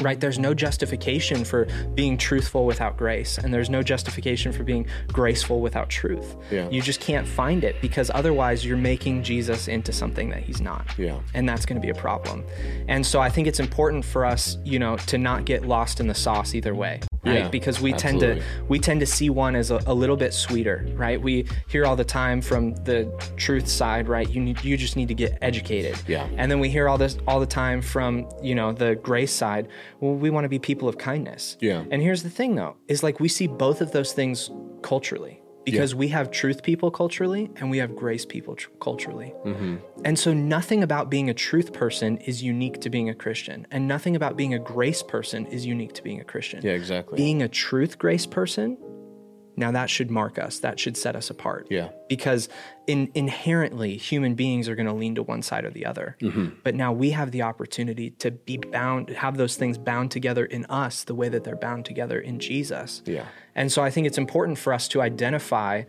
Right? 0.00 0.18
There's 0.18 0.38
no 0.38 0.54
justification 0.54 1.44
for 1.44 1.66
being 1.94 2.16
truthful 2.16 2.66
without 2.66 2.96
grace, 2.96 3.38
and 3.38 3.52
there's 3.52 3.70
no 3.70 3.82
justification 3.82 4.52
for 4.52 4.64
being 4.64 4.86
graceful 5.08 5.60
without 5.60 5.88
truth. 5.88 6.36
Yeah. 6.50 6.68
You 6.70 6.80
just 6.82 7.00
can't 7.00 7.26
find 7.26 7.64
it 7.64 7.80
because 7.80 8.10
otherwise 8.14 8.64
you're 8.64 8.76
making 8.76 9.22
Jesus 9.22 9.68
into 9.68 9.92
something 9.92 10.30
that 10.30 10.42
he's 10.42 10.60
not. 10.60 10.86
Yeah. 10.96 11.20
And 11.34 11.48
that's 11.48 11.66
going 11.66 11.80
to 11.80 11.84
be 11.84 11.90
a 11.90 11.94
problem. 11.94 12.44
And 12.88 13.06
so 13.06 13.20
I 13.20 13.28
think 13.28 13.46
it's 13.46 13.60
important 13.60 14.04
for 14.04 14.24
us, 14.24 14.58
you 14.64 14.78
know, 14.78 14.96
to 14.96 15.18
not 15.18 15.44
get 15.44 15.64
lost 15.64 16.00
in 16.00 16.06
the 16.06 16.14
sauce 16.14 16.54
either 16.54 16.74
way. 16.74 17.00
Right? 17.24 17.34
Yeah, 17.34 17.48
because 17.48 17.80
we 17.80 17.92
tend 17.92 18.18
to 18.20 18.42
we 18.68 18.80
tend 18.80 18.98
to 18.98 19.06
see 19.06 19.30
one 19.30 19.54
as 19.54 19.70
a, 19.70 19.80
a 19.86 19.94
little 19.94 20.16
bit 20.16 20.34
sweeter, 20.34 20.84
right? 20.94 21.20
We 21.20 21.46
hear 21.68 21.86
all 21.86 21.94
the 21.94 22.04
time 22.04 22.40
from 22.40 22.74
the 22.84 23.12
truth 23.36 23.68
side, 23.68 24.08
right? 24.08 24.28
You 24.28 24.40
need 24.40 24.64
you 24.64 24.76
just 24.76 24.96
need 24.96 25.06
to 25.08 25.14
get 25.14 25.38
educated. 25.40 25.96
Yeah. 26.08 26.26
And 26.36 26.50
then 26.50 26.58
we 26.58 26.68
hear 26.68 26.88
all 26.88 26.98
this 26.98 27.18
all 27.28 27.38
the 27.38 27.46
time 27.46 27.80
from, 27.80 28.28
you 28.42 28.56
know, 28.56 28.72
the 28.72 28.96
grace 28.96 29.32
side. 29.32 29.68
Well, 30.00 30.14
we 30.14 30.30
want 30.30 30.44
to 30.44 30.48
be 30.48 30.58
people 30.58 30.88
of 30.88 30.98
kindness. 30.98 31.56
Yeah. 31.60 31.84
And 31.92 32.02
here's 32.02 32.24
the 32.24 32.30
thing 32.30 32.56
though, 32.56 32.76
is 32.88 33.04
like 33.04 33.20
we 33.20 33.28
see 33.28 33.46
both 33.46 33.80
of 33.80 33.92
those 33.92 34.12
things 34.12 34.50
culturally. 34.82 35.41
Because 35.64 35.94
we 35.94 36.08
have 36.08 36.30
truth 36.30 36.62
people 36.62 36.90
culturally 36.90 37.50
and 37.56 37.70
we 37.70 37.78
have 37.78 37.94
grace 37.94 38.24
people 38.24 38.56
tr- 38.56 38.70
culturally. 38.80 39.32
Mm-hmm. 39.44 39.76
And 40.04 40.18
so 40.18 40.32
nothing 40.32 40.82
about 40.82 41.10
being 41.10 41.30
a 41.30 41.34
truth 41.34 41.72
person 41.72 42.18
is 42.18 42.42
unique 42.42 42.80
to 42.80 42.90
being 42.90 43.08
a 43.08 43.14
Christian. 43.14 43.66
And 43.70 43.86
nothing 43.86 44.16
about 44.16 44.36
being 44.36 44.54
a 44.54 44.58
grace 44.58 45.02
person 45.02 45.46
is 45.46 45.64
unique 45.64 45.92
to 45.94 46.02
being 46.02 46.20
a 46.20 46.24
Christian. 46.24 46.64
Yeah, 46.64 46.72
exactly. 46.72 47.16
Being 47.16 47.42
a 47.42 47.48
truth 47.48 47.98
grace 47.98 48.26
person, 48.26 48.76
now 49.56 49.70
that 49.72 49.90
should 49.90 50.10
mark 50.10 50.38
us. 50.38 50.58
That 50.60 50.80
should 50.80 50.96
set 50.96 51.14
us 51.14 51.30
apart 51.30 51.66
yeah. 51.70 51.90
because 52.08 52.48
in, 52.86 53.10
inherently 53.14 53.96
human 53.96 54.34
beings 54.34 54.68
are 54.68 54.74
going 54.74 54.86
to 54.86 54.92
lean 54.92 55.14
to 55.16 55.22
one 55.22 55.42
side 55.42 55.64
or 55.64 55.70
the 55.70 55.84
other. 55.86 56.16
Mm-hmm. 56.22 56.56
But 56.62 56.74
now 56.74 56.92
we 56.92 57.10
have 57.10 57.30
the 57.30 57.42
opportunity 57.42 58.10
to 58.10 58.30
be 58.30 58.56
bound, 58.56 59.10
have 59.10 59.36
those 59.36 59.56
things 59.56 59.76
bound 59.78 60.10
together 60.10 60.44
in 60.44 60.64
us 60.66 61.04
the 61.04 61.14
way 61.14 61.28
that 61.28 61.44
they're 61.44 61.56
bound 61.56 61.84
together 61.84 62.18
in 62.18 62.38
Jesus. 62.38 63.02
Yeah. 63.04 63.26
And 63.54 63.70
so 63.70 63.82
I 63.82 63.90
think 63.90 64.06
it's 64.06 64.18
important 64.18 64.58
for 64.58 64.72
us 64.72 64.88
to 64.88 65.02
identify. 65.02 65.82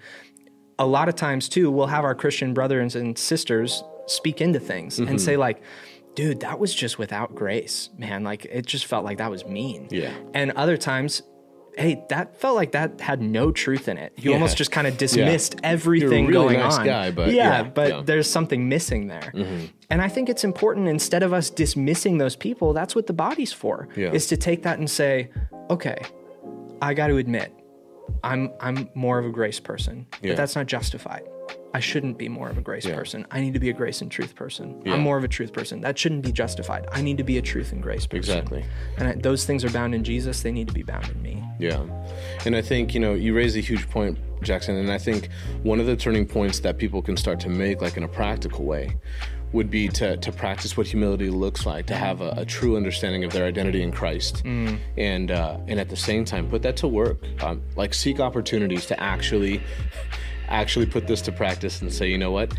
A 0.79 0.85
lot 0.85 1.07
of 1.07 1.15
times 1.15 1.47
too, 1.47 1.71
we'll 1.71 1.87
have 1.87 2.03
our 2.03 2.15
Christian 2.15 2.53
brothers 2.53 2.95
and 2.95 3.17
sisters 3.17 3.83
speak 4.07 4.41
into 4.41 4.59
things 4.59 4.99
Mm-hmm. 4.99 5.09
and 5.09 5.21
say 5.21 5.37
like, 5.37 5.61
"Dude, 6.15 6.41
that 6.41 6.59
was 6.59 6.75
just 6.75 6.99
without 6.99 7.33
grace, 7.33 7.89
man. 7.97 8.23
Like 8.23 8.45
it 8.45 8.65
just 8.65 8.85
felt 8.85 9.05
like 9.05 9.19
that 9.19 9.31
was 9.31 9.45
mean." 9.45 9.87
Yeah. 9.91 10.13
And 10.33 10.51
other 10.51 10.75
times, 10.75 11.21
hey, 11.77 12.03
that 12.09 12.37
felt 12.39 12.55
like 12.55 12.73
that 12.73 13.01
had 13.01 13.21
no 13.21 13.51
truth 13.51 13.87
in 13.87 13.97
it. 13.97 14.13
You 14.17 14.29
Yeah. 14.29 14.35
almost 14.35 14.57
just 14.57 14.71
kind 14.71 14.85
of 14.87 14.97
dismissed 14.97 15.55
everything 15.63 16.27
really 16.27 16.53
going 16.55 16.59
nice 16.59 16.77
on. 16.77 16.85
guy, 16.85 17.11
but 17.11 17.31
yeah, 17.31 17.33
yeah, 17.33 17.63
but 17.63 17.87
yeah. 17.87 17.95
Mm-hmm. 17.95 18.05
there's 18.05 18.29
something 18.29 18.69
missing 18.69 19.07
there. 19.07 19.31
And 19.89 20.01
I 20.01 20.07
think 20.09 20.29
it's 20.29 20.43
important 20.43 20.87
instead 20.87 21.23
of 21.23 21.33
us 21.33 21.49
dismissing 21.49 22.17
those 22.17 22.35
people, 22.35 22.73
that's 22.73 22.95
what 22.95 23.07
the 23.07 23.13
body's 23.13 23.53
for. 23.53 23.87
Yeah. 23.95 24.11
Is 24.11 24.27
to 24.27 24.37
take 24.37 24.63
that 24.63 24.79
and 24.79 24.89
say, 24.89 25.29
okay, 25.69 25.97
I 26.81 26.93
got 26.93 27.07
to 27.07 27.17
admit, 27.17 27.53
I'm 28.23 28.51
I'm 28.59 28.89
more 28.95 29.17
of 29.19 29.25
a 29.25 29.29
grace 29.31 29.59
person, 29.59 30.05
Yeah. 30.21 30.31
but 30.31 30.37
that's 30.37 30.55
not 30.55 30.67
justified. 30.67 31.23
I 31.75 31.79
shouldn't 31.79 32.17
be 32.19 32.29
more 32.29 32.49
of 32.49 32.57
a 32.57 32.61
grace 32.61 32.85
Yeah. 32.85 32.95
person. 32.95 33.25
I 33.31 33.41
need 33.41 33.53
to 33.55 33.59
be 33.59 33.69
a 33.69 33.73
grace 33.73 34.01
and 34.01 34.11
truth 34.11 34.35
person. 34.35 34.81
Yeah. 34.85 34.93
I'm 34.93 35.01
more 35.01 35.17
of 35.17 35.23
a 35.23 35.27
truth 35.27 35.51
person. 35.53 35.81
That 35.81 35.97
shouldn't 35.97 36.21
be 36.23 36.31
justified. 36.31 36.85
I 36.91 37.01
need 37.01 37.17
to 37.17 37.23
be 37.23 37.37
a 37.37 37.41
truth 37.41 37.71
and 37.71 37.81
grace 37.81 38.05
person. 38.05 38.17
Exactly. 38.19 38.63
And 38.97 39.07
I, 39.07 39.13
those 39.15 39.45
things 39.45 39.65
are 39.65 39.69
bound 39.71 39.95
in 39.95 40.03
Jesus. 40.03 40.41
They 40.43 40.51
need 40.51 40.67
to 40.67 40.73
be 40.73 40.83
bound 40.83 41.09
in 41.09 41.21
me. 41.21 41.43
Yeah. 41.59 41.83
And 42.45 42.55
I 42.55 42.61
think, 42.61 42.93
you 42.93 42.99
know, 42.99 43.13
you 43.13 43.33
raise 43.35 43.55
a 43.55 43.59
huge 43.59 43.89
point, 43.89 44.19
Jackson. 44.43 44.75
And 44.75 44.91
I 44.91 44.97
think 44.99 45.29
one 45.63 45.79
of 45.79 45.87
the 45.87 45.95
turning 45.95 46.25
points 46.27 46.59
that 46.59 46.77
people 46.77 47.01
can 47.01 47.17
start 47.17 47.39
to 47.41 47.49
make, 47.49 47.81
like 47.81 47.97
in 47.97 48.03
a 48.03 48.07
practical 48.07 48.65
way, 48.65 48.95
would 49.51 49.69
be 49.69 49.87
to, 49.87 50.17
to 50.17 50.31
practice 50.31 50.75
what 50.75 50.87
humility 50.87 51.29
looks 51.29 51.65
like, 51.65 51.85
to 51.85 51.95
have 51.95 52.21
a, 52.21 52.33
a 52.37 52.45
true 52.45 52.75
understanding 52.75 53.23
of 53.23 53.31
their 53.31 53.45
identity 53.45 53.83
in 53.83 53.91
Christ, 53.91 54.41
and 54.45 55.29
uh, 55.29 55.57
and 55.67 55.79
at 55.79 55.89
the 55.89 55.95
same 55.95 56.25
time 56.25 56.49
put 56.49 56.63
that 56.63 56.75
to 56.77 56.87
work. 56.87 57.19
Um, 57.43 57.61
like 57.75 57.93
seek 57.93 58.19
opportunities 58.19 58.87
to 58.87 58.99
actually 58.99 59.61
actually 60.53 60.85
put 60.85 61.07
this 61.07 61.21
to 61.23 61.31
practice 61.31 61.81
and 61.81 61.91
say, 61.91 62.09
you 62.09 62.17
know 62.17 62.31
what, 62.31 62.53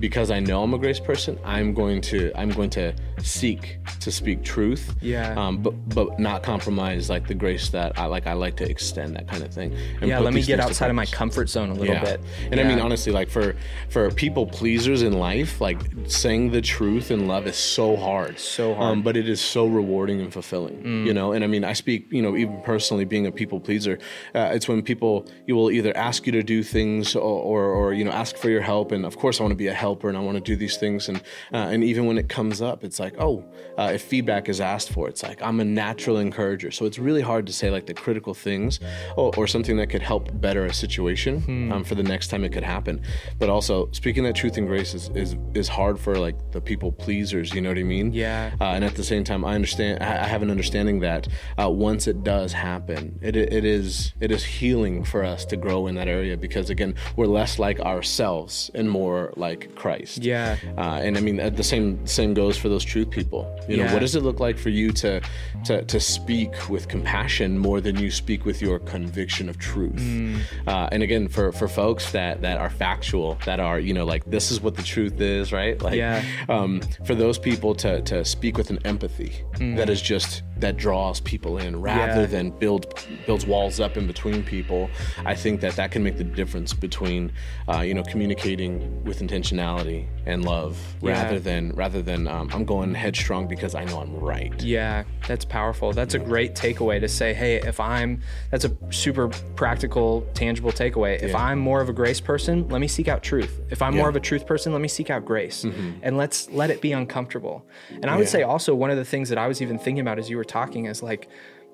because 0.00 0.30
I 0.30 0.40
know 0.40 0.62
I'm 0.62 0.74
a 0.74 0.78
grace 0.78 1.00
person, 1.00 1.38
I'm 1.44 1.72
going 1.74 2.00
to 2.02 2.32
I'm 2.34 2.50
going 2.50 2.70
to 2.70 2.94
seek 3.22 3.78
to 4.00 4.12
speak 4.12 4.42
truth, 4.44 4.94
Yeah. 5.00 5.34
um, 5.36 5.58
but 5.58 5.70
but 5.88 6.18
not 6.18 6.42
compromise 6.42 7.08
like 7.10 7.26
the 7.26 7.34
grace 7.34 7.70
that 7.70 7.98
I 7.98 8.06
like. 8.06 8.26
I 8.26 8.34
like 8.34 8.56
to 8.56 8.68
extend 8.70 9.16
that 9.16 9.26
kind 9.28 9.42
of 9.42 9.52
thing. 9.52 9.74
and 10.00 10.08
Yeah, 10.08 10.18
let 10.20 10.34
me 10.34 10.42
get 10.42 10.60
outside 10.60 10.90
of 10.90 10.96
my 10.96 11.06
comfort 11.06 11.48
zone 11.48 11.70
a 11.70 11.74
little 11.74 11.94
Yeah. 11.94 12.04
bit. 12.04 12.20
And 12.50 12.60
I 12.60 12.64
mean, 12.64 12.78
honestly, 12.80 13.12
like 13.12 13.30
for 13.30 13.56
for 13.88 14.10
people 14.10 14.46
pleasers 14.46 15.02
in 15.02 15.12
life, 15.14 15.60
like 15.60 15.78
saying 16.06 16.50
the 16.52 16.60
truth 16.60 17.10
in 17.10 17.26
love 17.26 17.46
is 17.46 17.56
so 17.56 17.96
hard, 17.96 18.38
So 18.38 18.74
hard. 18.74 18.86
Mm. 18.86 18.92
Um, 18.96 19.02
but 19.02 19.16
it 19.16 19.28
is 19.28 19.40
so 19.40 19.66
rewarding 19.66 20.20
and 20.20 20.32
fulfilling. 20.32 21.06
You 21.06 21.12
know, 21.14 21.32
and 21.32 21.42
I 21.42 21.46
mean, 21.48 21.64
I 21.64 21.72
speak, 21.72 22.06
you 22.10 22.22
know, 22.22 22.36
even 22.36 22.60
personally, 22.62 23.04
being 23.04 23.26
a 23.26 23.32
people 23.32 23.58
pleaser, 23.60 23.98
uh, 24.34 24.50
it's 24.54 24.68
when 24.68 24.82
people 24.82 25.26
you 25.46 25.54
will 25.56 25.70
either 25.70 25.96
ask 25.96 26.26
you 26.26 26.32
to 26.32 26.42
do 26.42 26.62
things 26.62 27.16
or, 27.16 27.20
or 27.22 27.64
or 27.66 27.92
you 27.94 28.04
know 28.04 28.10
ask 28.12 28.36
for 28.36 28.50
your 28.50 28.60
help, 28.62 28.92
and 28.92 29.04
of 29.04 29.16
course, 29.16 29.40
I 29.40 29.42
want 29.42 29.52
to 29.52 29.56
be 29.56 29.65
a 29.68 29.74
helper 29.74 30.08
and 30.08 30.16
I 30.16 30.20
want 30.20 30.36
to 30.36 30.40
do 30.42 30.56
these 30.56 30.76
things, 30.76 31.08
and 31.08 31.18
uh, 31.52 31.56
and 31.72 31.82
even 31.84 32.06
when 32.06 32.18
it 32.18 32.28
comes 32.28 32.60
up, 32.62 32.84
it's 32.84 32.98
like, 33.00 33.14
oh, 33.18 33.44
uh, 33.78 33.90
if 33.94 34.02
feedback 34.02 34.48
is 34.48 34.60
asked 34.60 34.90
for, 34.90 35.08
it's 35.08 35.22
like 35.22 35.40
I'm 35.42 35.60
a 35.60 35.64
natural 35.64 36.18
encourager, 36.18 36.70
so 36.70 36.84
it's 36.86 36.98
really 36.98 37.22
hard 37.22 37.46
to 37.46 37.52
say 37.52 37.70
like 37.70 37.86
the 37.86 37.94
critical 37.94 38.34
things 38.34 38.80
or, 39.16 39.32
or 39.36 39.46
something 39.46 39.76
that 39.78 39.88
could 39.88 40.02
help 40.02 40.28
better 40.40 40.64
a 40.66 40.74
situation 40.74 41.40
Hmm. 41.40 41.72
um, 41.72 41.84
for 41.84 41.94
the 41.94 42.02
next 42.02 42.28
time 42.28 42.44
it 42.44 42.52
could 42.52 42.62
happen. 42.64 43.00
But 43.38 43.48
also 43.48 43.88
speaking 43.92 44.24
that 44.24 44.34
truth 44.34 44.56
and 44.56 44.66
grace 44.66 44.94
is, 44.94 45.10
is 45.14 45.36
is 45.54 45.68
hard 45.68 45.98
for 45.98 46.18
like 46.18 46.36
the 46.52 46.60
people 46.60 46.90
pleasers. 46.92 47.54
You 47.54 47.60
know 47.60 47.70
what 47.70 47.78
I 47.78 47.82
mean? 47.82 48.12
Yeah. 48.12 48.54
Uh, 48.60 48.74
and 48.76 48.84
at 48.84 48.94
the 48.94 49.04
same 49.04 49.24
time, 49.24 49.44
I 49.44 49.54
understand. 49.54 50.02
I 50.02 50.26
have 50.34 50.42
an 50.42 50.50
understanding 50.50 51.00
that 51.00 51.28
uh, 51.62 51.70
once 51.70 52.06
it 52.06 52.18
does 52.24 52.52
happen, 52.52 53.18
it 53.22 53.36
it 53.36 53.64
is 53.64 54.12
it 54.20 54.30
is 54.30 54.44
healing 54.44 55.04
for 55.04 55.24
us 55.24 55.44
to 55.46 55.56
grow 55.56 55.86
in 55.88 55.94
that 55.96 56.08
area 56.08 56.36
because 56.36 56.70
again, 56.70 56.94
we're 57.16 57.26
less 57.40 57.58
like 57.58 57.78
ourselves 57.80 58.70
and 58.74 58.90
more 58.90 59.32
like 59.36 59.55
Christ. 59.74 60.18
Yeah. 60.24 60.56
Uh, 60.76 61.00
and 61.04 61.16
I 61.16 61.20
mean, 61.20 61.40
uh, 61.40 61.50
the 61.50 61.62
same 61.64 62.06
same 62.06 62.34
goes 62.34 62.56
for 62.56 62.68
those 62.68 62.84
truth 62.84 63.10
people. 63.10 63.42
You 63.68 63.76
know, 63.78 63.84
Yeah. 63.84 63.92
what 63.92 64.00
does 64.00 64.14
it 64.14 64.22
look 64.22 64.40
like 64.40 64.58
for 64.58 64.70
you 64.70 64.92
to 64.92 65.20
to 65.66 65.82
to 65.84 66.00
speak 66.00 66.52
with 66.68 66.88
compassion 66.88 67.58
more 67.58 67.80
than 67.80 67.98
you 67.98 68.10
speak 68.10 68.44
with 68.44 68.60
your 68.62 68.78
conviction 68.78 69.48
of 69.48 69.58
truth? 69.58 69.92
Mm. 69.96 70.38
Uh, 70.66 70.88
and 70.92 71.02
again, 71.02 71.28
for 71.28 71.52
for 71.52 71.68
folks 71.68 72.12
that 72.12 72.42
that 72.42 72.58
are 72.58 72.70
factual, 72.70 73.38
that 73.44 73.60
are 73.60 73.78
you 73.80 73.92
know 73.94 74.04
like 74.04 74.24
this 74.26 74.50
is 74.50 74.60
what 74.60 74.74
the 74.76 74.82
truth 74.82 75.20
is, 75.20 75.52
right? 75.52 75.80
Like, 75.82 75.94
Yeah. 75.96 76.22
um, 76.48 76.80
for 77.04 77.14
those 77.14 77.38
people 77.38 77.74
to 77.76 78.02
to 78.02 78.24
speak 78.24 78.56
with 78.58 78.70
an 78.70 78.78
empathy 78.84 79.32
that 79.76 79.88
is 79.90 80.00
just 80.02 80.42
that 80.58 80.76
draws 80.76 81.20
people 81.20 81.58
in 81.58 81.80
rather. 81.80 82.22
Yeah. 82.22 82.26
than 82.26 82.50
build 82.50 82.94
builds 83.26 83.46
walls 83.46 83.78
up 83.80 83.96
in 83.96 84.06
between 84.06 84.42
people. 84.42 84.88
I 85.24 85.34
think 85.34 85.60
that 85.60 85.76
that 85.76 85.90
can 85.90 86.02
make 86.02 86.16
the 86.16 86.24
difference 86.24 86.72
between 86.72 87.32
uh, 87.68 87.80
you 87.80 87.94
know 87.94 88.02
communicating 88.02 89.04
with 89.04 89.20
intentionality 89.20 90.06
and 90.26 90.44
love 90.44 90.78
Yeah. 91.02 91.22
rather 91.22 91.38
than 91.38 91.72
rather 91.72 92.02
than 92.02 92.26
um, 92.26 92.48
I'm 92.52 92.64
going 92.64 92.94
headstrong 92.94 93.46
because 93.48 93.74
I 93.74 93.84
know 93.84 94.00
I'm 94.00 94.14
right. 94.16 94.60
Yeah, 94.62 95.04
that's 95.28 95.44
powerful. 95.44 95.92
That's 95.92 96.14
a 96.14 96.18
great 96.18 96.54
takeaway 96.54 97.00
to 97.00 97.08
say, 97.08 97.32
hey, 97.34 97.56
if 97.56 97.78
I'm, 97.78 98.20
that's 98.50 98.64
a 98.64 98.76
super 98.90 99.28
practical, 99.56 100.26
tangible 100.34 100.72
takeaway. 100.72 101.20
If 101.22 101.30
Yeah. 101.30 101.38
I'm 101.38 101.58
more 101.58 101.80
of 101.80 101.88
a 101.88 101.92
grace 101.92 102.20
person, 102.20 102.68
let 102.68 102.80
me 102.80 102.88
seek 102.88 103.08
out 103.08 103.22
truth. 103.22 103.60
If 103.70 103.82
I'm 103.82 103.94
more. 103.94 104.06
Mm-hmm. 104.06 104.08
of 104.10 104.16
a 104.16 104.20
truth 104.20 104.46
person, 104.46 104.72
let 104.72 104.80
me 104.80 104.88
seek 104.88 105.10
out 105.10 105.24
grace. 105.24 105.64
And 106.02 106.16
let's 106.16 106.48
let 106.50 106.70
it 106.70 106.80
be 106.80 106.92
uncomfortable. 106.92 107.66
And 107.90 108.06
I 108.06 108.16
would 108.16 108.28
say 108.28 108.42
also, 108.42 108.74
one 108.74 108.90
of 108.90 108.96
the 108.96 109.04
things 109.04 109.28
that 109.30 109.38
I 109.38 109.48
was 109.48 109.60
even 109.60 109.78
thinking 109.78 110.00
about 110.00 110.18
as 110.18 110.30
you 110.30 110.36
were 110.36 110.44
talking 110.46 110.86
is 110.86 111.02
like, 111.02 111.28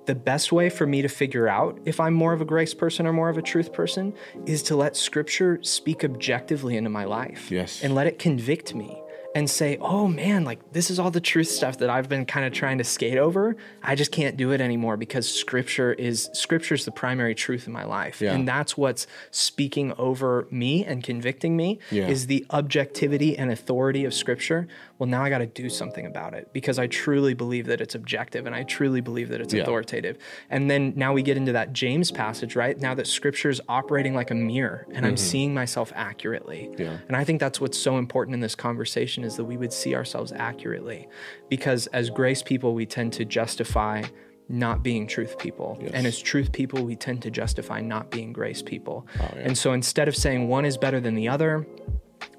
the 0.04 0.14
best 0.16 0.50
way 0.50 0.68
for 0.68 0.84
me 0.84 1.00
to 1.02 1.08
figure 1.08 1.46
out 1.46 1.78
if 1.84 2.00
I'm 2.00 2.12
more 2.12 2.32
of 2.32 2.40
a 2.40 2.44
grace 2.44 2.74
person 2.74 3.06
or 3.06 3.12
more 3.12 3.28
of 3.28 3.38
a 3.38 3.42
truth 3.42 3.72
person 3.72 4.12
is 4.46 4.60
to 4.64 4.74
let 4.74 4.96
scripture 4.96 5.60
speak 5.62 6.02
objectively 6.02 6.76
into 6.76 6.90
my 6.90 7.04
life 7.04 7.52
Yes. 7.52 7.84
and 7.84 7.94
let 7.94 8.08
it 8.08 8.18
convict 8.18 8.74
me 8.74 9.00
and 9.34 9.48
say, 9.48 9.78
oh 9.80 10.06
man, 10.08 10.44
like 10.44 10.72
this 10.72 10.90
is 10.90 10.98
all 10.98 11.10
the 11.10 11.20
truth 11.20 11.48
stuff 11.48 11.78
that 11.78 11.88
I've 11.88 12.08
been 12.08 12.26
kind 12.26 12.46
of 12.46 12.52
trying 12.52 12.78
to 12.78 12.84
skate 12.84 13.16
over. 13.18 13.56
I 13.82 13.94
just 13.94 14.12
can't 14.12 14.36
do 14.36 14.52
it 14.52 14.60
anymore 14.60 14.96
because 14.96 15.32
scripture 15.32 15.92
is 15.92 16.28
scripture 16.34 16.74
is 16.74 16.84
the 16.84 16.90
primary 16.90 17.34
truth 17.34 17.66
in 17.66 17.72
my 17.72 17.84
life. 17.84 18.20
Yeah. 18.20 18.34
And 18.34 18.46
that's 18.46 18.76
what's 18.76 19.06
speaking 19.30 19.92
over 19.98 20.46
me 20.50 20.84
and 20.84 21.02
convicting 21.02 21.56
me 21.56 21.78
Yeah. 21.90 22.08
is 22.08 22.26
the 22.26 22.44
objectivity 22.50 23.36
and 23.38 23.50
authority 23.50 24.04
of 24.04 24.12
scripture. 24.14 24.68
Well, 24.98 25.08
now 25.08 25.22
I 25.24 25.30
got 25.30 25.38
to 25.38 25.46
do 25.46 25.68
something 25.68 26.06
about 26.06 26.34
it 26.34 26.52
because 26.52 26.78
I 26.78 26.86
truly 26.86 27.34
believe 27.34 27.66
that 27.66 27.80
it's 27.80 27.94
objective 27.94 28.46
and 28.46 28.54
I 28.54 28.62
truly 28.64 29.00
believe 29.00 29.30
that 29.30 29.40
it's 29.40 29.52
Yeah. 29.54 29.62
authoritative. 29.62 30.18
And 30.50 30.70
then 30.70 30.92
now 30.94 31.12
we 31.12 31.22
get 31.22 31.36
into 31.36 31.52
that 31.52 31.72
James 31.72 32.10
passage, 32.10 32.54
right? 32.54 32.78
Now 32.78 32.94
that 32.94 33.06
scripture 33.06 33.48
is 33.50 33.60
operating 33.68 34.14
like 34.14 34.30
a 34.30 34.34
mirror 34.34 34.86
and 34.92 35.06
I'm 35.06 35.16
seeing 35.16 35.54
myself 35.54 35.92
accurately. 35.96 36.68
Mm-hmm. 36.72 36.96
And 37.08 37.16
I 37.16 37.24
think 37.24 37.40
that's 37.40 37.60
what's 37.60 37.78
so 37.78 37.96
important 37.98 38.34
in 38.34 38.40
this 38.40 38.54
conversation 38.54 39.21
is 39.24 39.36
that 39.36 39.44
we 39.44 39.56
would 39.56 39.72
see 39.72 39.94
ourselves 39.94 40.32
accurately 40.32 41.08
because 41.48 41.86
as 41.88 42.10
grace 42.10 42.42
people, 42.42 42.74
we 42.74 42.86
tend 42.86 43.12
to 43.14 43.24
justify 43.24 44.02
not 44.48 44.82
being 44.82 45.06
truth 45.06 45.38
people. 45.38 45.78
And 45.94 46.06
as 46.06 46.18
truth 46.20 46.52
people, 46.52 46.84
we 46.84 46.96
tend 46.96 47.22
to 47.22 47.30
justify 47.30 47.80
not 47.80 48.10
being 48.10 48.32
grace 48.32 48.60
people. 48.60 49.06
Oh, 49.20 49.30
And 49.36 49.56
so 49.56 49.72
instead 49.72 50.08
of 50.08 50.16
saying 50.16 50.48
one 50.48 50.64
is 50.64 50.76
better 50.76 51.00
than 51.00 51.14
the 51.14 51.28
other, 51.28 51.66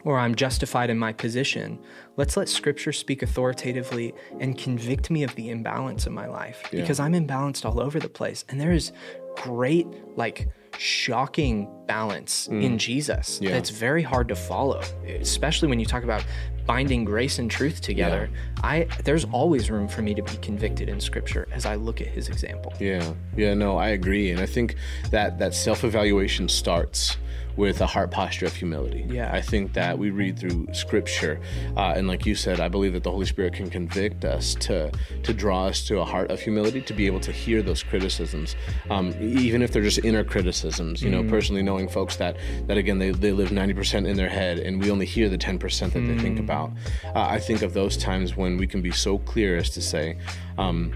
or 0.04 0.20
I'm 0.20 0.36
justified 0.36 0.90
in 0.90 1.00
my 1.00 1.14
position, 1.14 1.80
let's 2.18 2.36
let 2.38 2.50
scripture 2.50 2.92
speak 2.92 3.24
authoritatively 3.24 4.14
and 4.40 4.58
convict 4.58 5.10
me 5.10 5.24
of 5.24 5.34
the 5.36 5.50
imbalance 5.50 6.06
in 6.06 6.14
my 6.14 6.28
life 6.28 6.64
because 6.72 7.00
I'm 7.00 7.14
imbalanced 7.14 7.66
all 7.66 7.80
over 7.80 8.00
the 8.00 8.10
place. 8.10 8.44
And 8.50 8.60
there 8.60 8.74
is 8.74 8.92
great, 9.36 9.88
like, 10.18 10.50
shocking 10.78 11.70
balance 11.86 12.48
in 12.48 12.74
mm. 12.74 12.78
Jesus 12.78 13.40
Yeah. 13.42 13.52
that's 13.52 13.70
very 13.70 14.04
hard 14.04 14.28
to 14.30 14.36
follow, 14.36 14.82
especially 15.20 15.68
when 15.68 15.80
you 15.80 15.86
talk 15.86 16.04
about 16.04 16.26
binding 16.66 17.04
grace 17.04 17.40
and 17.40 17.52
truth 17.52 17.82
together. 17.82 18.30
I 18.64 18.88
there's 19.04 19.26
always 19.26 19.70
room 19.70 19.88
for 19.88 20.02
me 20.02 20.14
to 20.14 20.22
be 20.22 20.38
convicted 20.38 20.90
in 20.90 21.00
scripture 21.00 21.48
as 21.52 21.66
I 21.66 21.76
look 21.76 22.02
at 22.02 22.08
his 22.08 22.30
example. 22.30 22.74
Yeah, 22.80 23.14
yeah, 23.36 23.54
no, 23.54 23.78
I 23.78 23.90
agree, 23.90 24.32
and 24.32 24.40
I 24.40 24.46
think 24.46 24.76
that 25.12 25.40
that 25.40 25.54
self 25.54 25.84
evaluation 25.84 26.48
starts 26.48 27.18
with 27.56 27.82
a 27.82 27.88
heart 27.88 28.12
posture 28.12 28.46
of 28.46 28.56
humility. 28.56 29.06
Yeah. 29.08 29.32
I 29.34 29.42
think 29.42 29.74
that 29.74 29.98
we 29.98 30.10
read 30.10 30.40
through 30.40 30.68
Scripture, 30.74 31.40
uh, 31.78 31.94
and 31.96 32.08
like 32.08 32.26
you 32.26 32.36
said, 32.36 32.60
I 32.60 32.68
believe 32.68 32.94
that 32.94 33.04
the 33.04 33.12
Holy 33.12 33.26
Spirit 33.26 33.54
can 33.54 33.70
convict 33.70 34.26
us 34.26 34.56
to 34.56 34.92
to 35.24 35.34
draw 35.34 35.66
us 35.66 35.86
to 35.88 36.00
a 36.00 36.06
heart 36.06 36.32
of 36.32 36.40
humility, 36.40 36.82
to 36.82 36.94
be 36.94 37.06
able 37.06 37.20
to 37.22 37.32
hear 37.32 37.62
those 37.62 37.84
criticisms, 37.84 38.56
um, 38.90 39.14
even 39.22 39.62
if 39.62 39.72
they're 39.72 39.84
just 39.84 40.04
inner 40.04 40.24
criticisms. 40.24 41.02
You 41.02 41.10
know, 41.10 41.24
personally 41.24 41.64
knowing 41.64 41.88
folks 41.88 42.16
that 42.18 42.38
that 42.68 42.78
again 42.78 43.00
they, 43.00 43.12
they 43.12 43.32
live 43.32 43.52
ninety 43.52 43.74
percent 43.74 44.08
in 44.08 44.18
their 44.18 44.30
head, 44.30 44.60
and 44.60 44.82
we 44.82 44.92
only 44.92 45.06
hear 45.06 45.30
the 45.30 45.38
ten 45.38 45.60
percent 45.60 45.94
that 45.94 46.02
they 46.02 46.18
think 46.18 46.40
about. 46.40 46.72
Uh, 47.16 47.22
I 47.22 47.40
think 47.40 47.62
of 47.62 47.74
those 47.74 47.98
times 47.98 48.36
when 48.36 48.58
we 48.58 48.68
can 48.68 48.82
be 48.82 48.92
so 48.92 49.18
clear 49.20 49.58
as 49.58 49.70
to 49.72 49.82
say. 49.82 50.18
Um, 50.58 50.94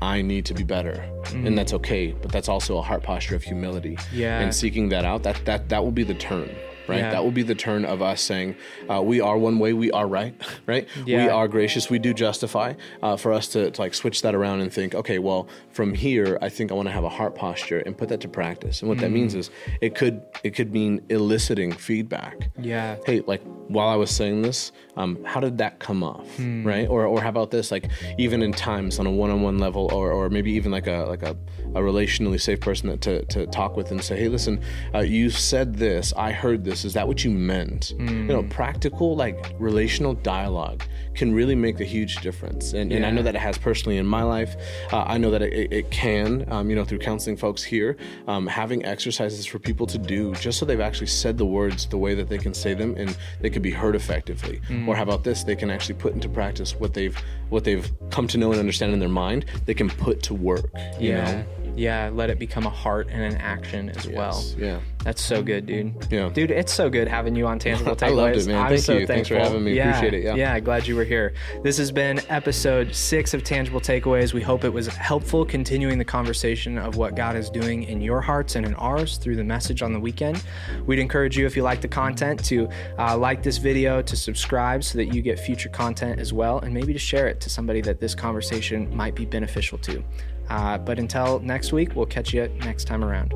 I 0.00 0.22
need 0.22 0.44
to 0.46 0.54
be 0.54 0.62
better, 0.62 1.04
and 1.32 1.58
that's 1.58 1.72
mm. 1.72 1.76
okay. 1.76 2.12
But 2.12 2.30
that's 2.30 2.48
also 2.48 2.78
a 2.78 2.82
heart 2.82 3.02
posture 3.02 3.34
of 3.34 3.42
humility. 3.42 3.98
Yeah. 4.12 4.40
And 4.40 4.54
seeking 4.54 4.90
that 4.90 5.04
out, 5.04 5.24
that 5.24 5.44
that 5.44 5.68
that 5.70 5.82
will 5.82 5.90
be 5.90 6.04
the 6.04 6.14
turn, 6.14 6.54
right? 6.88 6.98
Yeah. 6.98 7.10
That 7.10 7.22
will 7.24 7.30
be 7.30 7.42
the 7.42 7.54
turn 7.54 7.84
of 7.84 8.02
us 8.02 8.20
saying, 8.22 8.56
uh, 8.90 9.02
"We 9.02 9.20
are 9.20 9.36
one 9.38 9.58
way. 9.58 9.72
We 9.72 9.90
are 9.92 10.06
right, 10.06 10.34
right? 10.66 10.86
We 11.06 11.14
are 11.28 11.48
gracious. 11.48 11.90
We 11.90 11.98
do 11.98 12.12
justify." 12.14 12.74
Uh, 13.02 13.16
for 13.16 13.32
us 13.32 13.48
to, 13.48 13.70
to 13.70 13.80
like 13.80 13.94
switch 13.94 14.22
that 14.22 14.34
around 14.34 14.60
and 14.60 14.72
think, 14.72 14.94
"Okay, 14.94 15.18
well, 15.18 15.48
from 15.70 15.94
here, 15.94 16.38
I 16.42 16.48
think 16.48 16.70
I 16.70 16.74
want 16.74 16.88
to 16.88 16.92
have 16.92 17.04
a 17.04 17.08
heart 17.08 17.34
posture 17.34 17.78
and 17.80 17.96
put 17.96 18.08
that 18.08 18.20
to 18.22 18.28
practice." 18.28 18.80
And 18.82 18.88
what 18.88 18.98
that 18.98 19.10
means 19.10 19.34
Mm. 19.34 19.38
is, 19.38 19.50
it 19.80 19.94
could 19.94 20.22
it 20.44 20.54
could 20.54 20.72
mean 20.72 21.00
eliciting 21.08 21.72
feedback 21.72 22.48
Yeah. 22.60 22.96
hey 23.06 23.20
like 23.26 23.42
while 23.68 23.88
i 23.88 23.96
was 23.96 24.10
saying 24.10 24.40
this 24.42 24.72
um, 24.96 25.22
how 25.24 25.40
did 25.40 25.58
that 25.58 25.78
come 25.78 26.02
off 26.02 26.26
right 26.64 26.88
or, 26.88 27.04
or 27.06 27.20
how 27.20 27.28
about 27.28 27.50
this 27.50 27.70
like 27.70 27.90
even 28.18 28.42
in 28.42 28.52
times 28.52 28.98
on 28.98 29.06
a 29.06 29.10
one-on-one 29.10 29.58
level 29.58 29.90
or, 29.92 30.10
or 30.12 30.28
maybe 30.30 30.50
even 30.52 30.72
like 30.72 30.86
a 30.86 31.04
like 31.08 31.22
a, 31.22 31.36
a 31.74 31.80
relationally 31.80 32.40
safe 32.40 32.60
person 32.60 32.88
that 32.88 33.00
to, 33.02 33.24
to 33.26 33.46
talk 33.48 33.76
with 33.76 33.90
and 33.90 34.02
say 34.02 34.16
hey 34.18 34.28
listen 34.28 34.60
uh, 34.94 35.00
you 35.00 35.28
said 35.30 35.76
this 35.76 36.12
i 36.16 36.30
heard 36.32 36.64
this 36.64 36.77
is 36.84 36.92
that 36.94 37.06
what 37.08 37.24
you 37.24 37.30
meant? 37.30 37.94
You 37.98 38.06
know 38.06 38.42
practical 38.44 39.16
like 39.16 39.54
relational 39.58 40.14
dialogue 40.14 40.82
can 41.14 41.34
really 41.34 41.54
make 41.54 41.80
a 41.80 41.84
huge 41.84 42.16
difference. 42.16 42.72
And, 42.72 42.92
and 42.92 43.04
i 43.06 43.10
know 43.10 43.22
that 43.22 43.34
it 43.34 43.40
has 43.40 43.58
personally 43.58 43.96
in 43.98 44.06
my 44.06 44.22
life. 44.22 44.56
Uh, 44.92 45.04
i 45.06 45.18
know 45.18 45.30
that 45.30 45.42
it, 45.42 45.72
it- 45.72 45.90
can 45.90 46.44
um, 46.52 46.68
you 46.70 46.76
know 46.76 46.84
through 46.84 46.98
counseling 46.98 47.36
folks 47.36 47.62
here 47.62 47.96
um, 48.26 48.46
having 48.46 48.84
exercises 48.84 49.46
for 49.46 49.58
people 49.58 49.86
to 49.86 49.98
do 49.98 50.34
just 50.34 50.58
so 50.58 50.64
they've 50.66 50.80
actually 50.80 51.06
said 51.06 51.38
the 51.38 51.46
words 51.46 51.86
the 51.86 51.96
way 51.98 52.14
that 52.14 52.28
they 52.28 52.38
can 52.38 52.52
say 52.54 52.74
them 52.74 52.94
and 52.96 53.16
they 53.40 53.50
can 53.50 53.62
be 53.62 53.70
heard 53.70 53.94
effectively. 53.96 54.60
Or 54.86 54.94
how 54.94 55.02
about 55.02 55.24
this? 55.24 55.44
They 55.44 55.56
can 55.56 55.70
actually 55.70 55.94
put 55.96 56.12
into 56.14 56.28
practice 56.28 56.74
what 56.76 56.94
they've 56.94 57.16
what 57.48 57.64
they've 57.64 57.90
come 58.10 58.26
to 58.28 58.38
know 58.38 58.50
and 58.52 58.60
understand 58.60 58.92
in 58.92 58.98
their 59.00 59.08
mind. 59.08 59.46
They 59.66 59.74
can 59.74 59.88
put 59.88 60.22
to 60.24 60.34
work 60.34 60.70
you 61.00 61.10
Yeah. 61.10 61.24
know 61.24 61.44
Yeah. 61.78 62.10
Let 62.12 62.30
it 62.30 62.38
become 62.38 62.66
a 62.66 62.70
heart 62.70 63.08
and 63.10 63.22
an 63.22 63.36
action 63.40 63.90
as 63.90 64.06
well. 64.08 64.44
Yeah 64.56 64.80
That's 65.04 65.22
so 65.22 65.42
good, 65.42 65.66
dude. 65.66 65.94
Yeah. 66.10 66.28
Dude, 66.28 66.50
it's 66.50 66.72
so 66.72 66.90
good 66.90 67.08
having 67.08 67.36
you 67.36 67.46
on 67.46 67.58
Tangible 67.58 67.94
Takeaways. 67.94 68.02
I 68.06 68.10
loved 68.10 68.36
it, 68.36 68.46
man. 68.46 68.56
I'm 68.56 68.68
Thank 68.68 68.82
so 68.82 68.98
you. 68.98 69.06
Thanks 69.06 69.28
for 69.28 69.36
having 69.36 69.64
me. 69.64 69.74
Yeah. 69.74 69.96
Appreciate 69.96 70.14
it. 70.14 70.24
Yeah. 70.24 70.34
Yeah, 70.34 70.60
glad 70.60 70.86
you 70.86 70.96
were 70.96 71.04
here. 71.04 71.34
This 71.62 71.78
has 71.78 71.92
been 71.92 72.20
episode 72.28 72.94
six 72.94 73.32
of 73.32 73.44
Tangible 73.44 73.80
Takeaways. 73.80 74.34
We 74.34 74.42
hope 74.42 74.64
it 74.64 74.72
was 74.72 74.88
helpful 74.88 75.44
continuing 75.44 75.98
the 75.98 76.04
conversation 76.04 76.78
of 76.78 76.96
what 76.96 77.14
God 77.14 77.36
is 77.36 77.48
doing 77.48 77.84
in 77.84 78.00
your 78.00 78.20
hearts 78.20 78.56
and 78.56 78.66
in 78.66 78.74
ours 78.74 79.16
through 79.16 79.36
the 79.36 79.44
message 79.44 79.80
on 79.82 79.92
the 79.92 80.00
weekend. 80.00 80.44
We'd 80.84 80.98
encourage 80.98 81.38
you, 81.38 81.46
if 81.46 81.56
you 81.56 81.62
like 81.62 81.80
the 81.80 81.88
content, 81.88 82.44
to 82.46 82.68
uh, 82.98 83.16
like 83.16 83.42
this 83.42 83.58
video, 83.58 84.02
to 84.02 84.16
subscribe 84.16 84.82
so 84.84 84.98
that 84.98 85.14
you 85.14 85.22
get 85.22 85.38
future 85.38 85.68
content 85.68 86.20
as 86.20 86.32
well, 86.32 86.58
and 86.58 86.74
maybe 86.74 86.92
to 86.92 86.98
share 86.98 87.28
it 87.28 87.40
to 87.40 87.50
somebody 87.50 87.80
that 87.82 88.00
this 88.00 88.14
conversation 88.14 88.94
might 88.94 89.14
be 89.14 89.24
beneficial 89.24 89.78
to. 89.78 90.02
Uh, 90.48 90.78
but 90.78 90.98
until 90.98 91.40
next 91.40 91.72
week, 91.72 91.94
we'll 91.94 92.06
catch 92.06 92.32
you 92.32 92.48
next 92.60 92.84
time 92.84 93.04
around. 93.04 93.32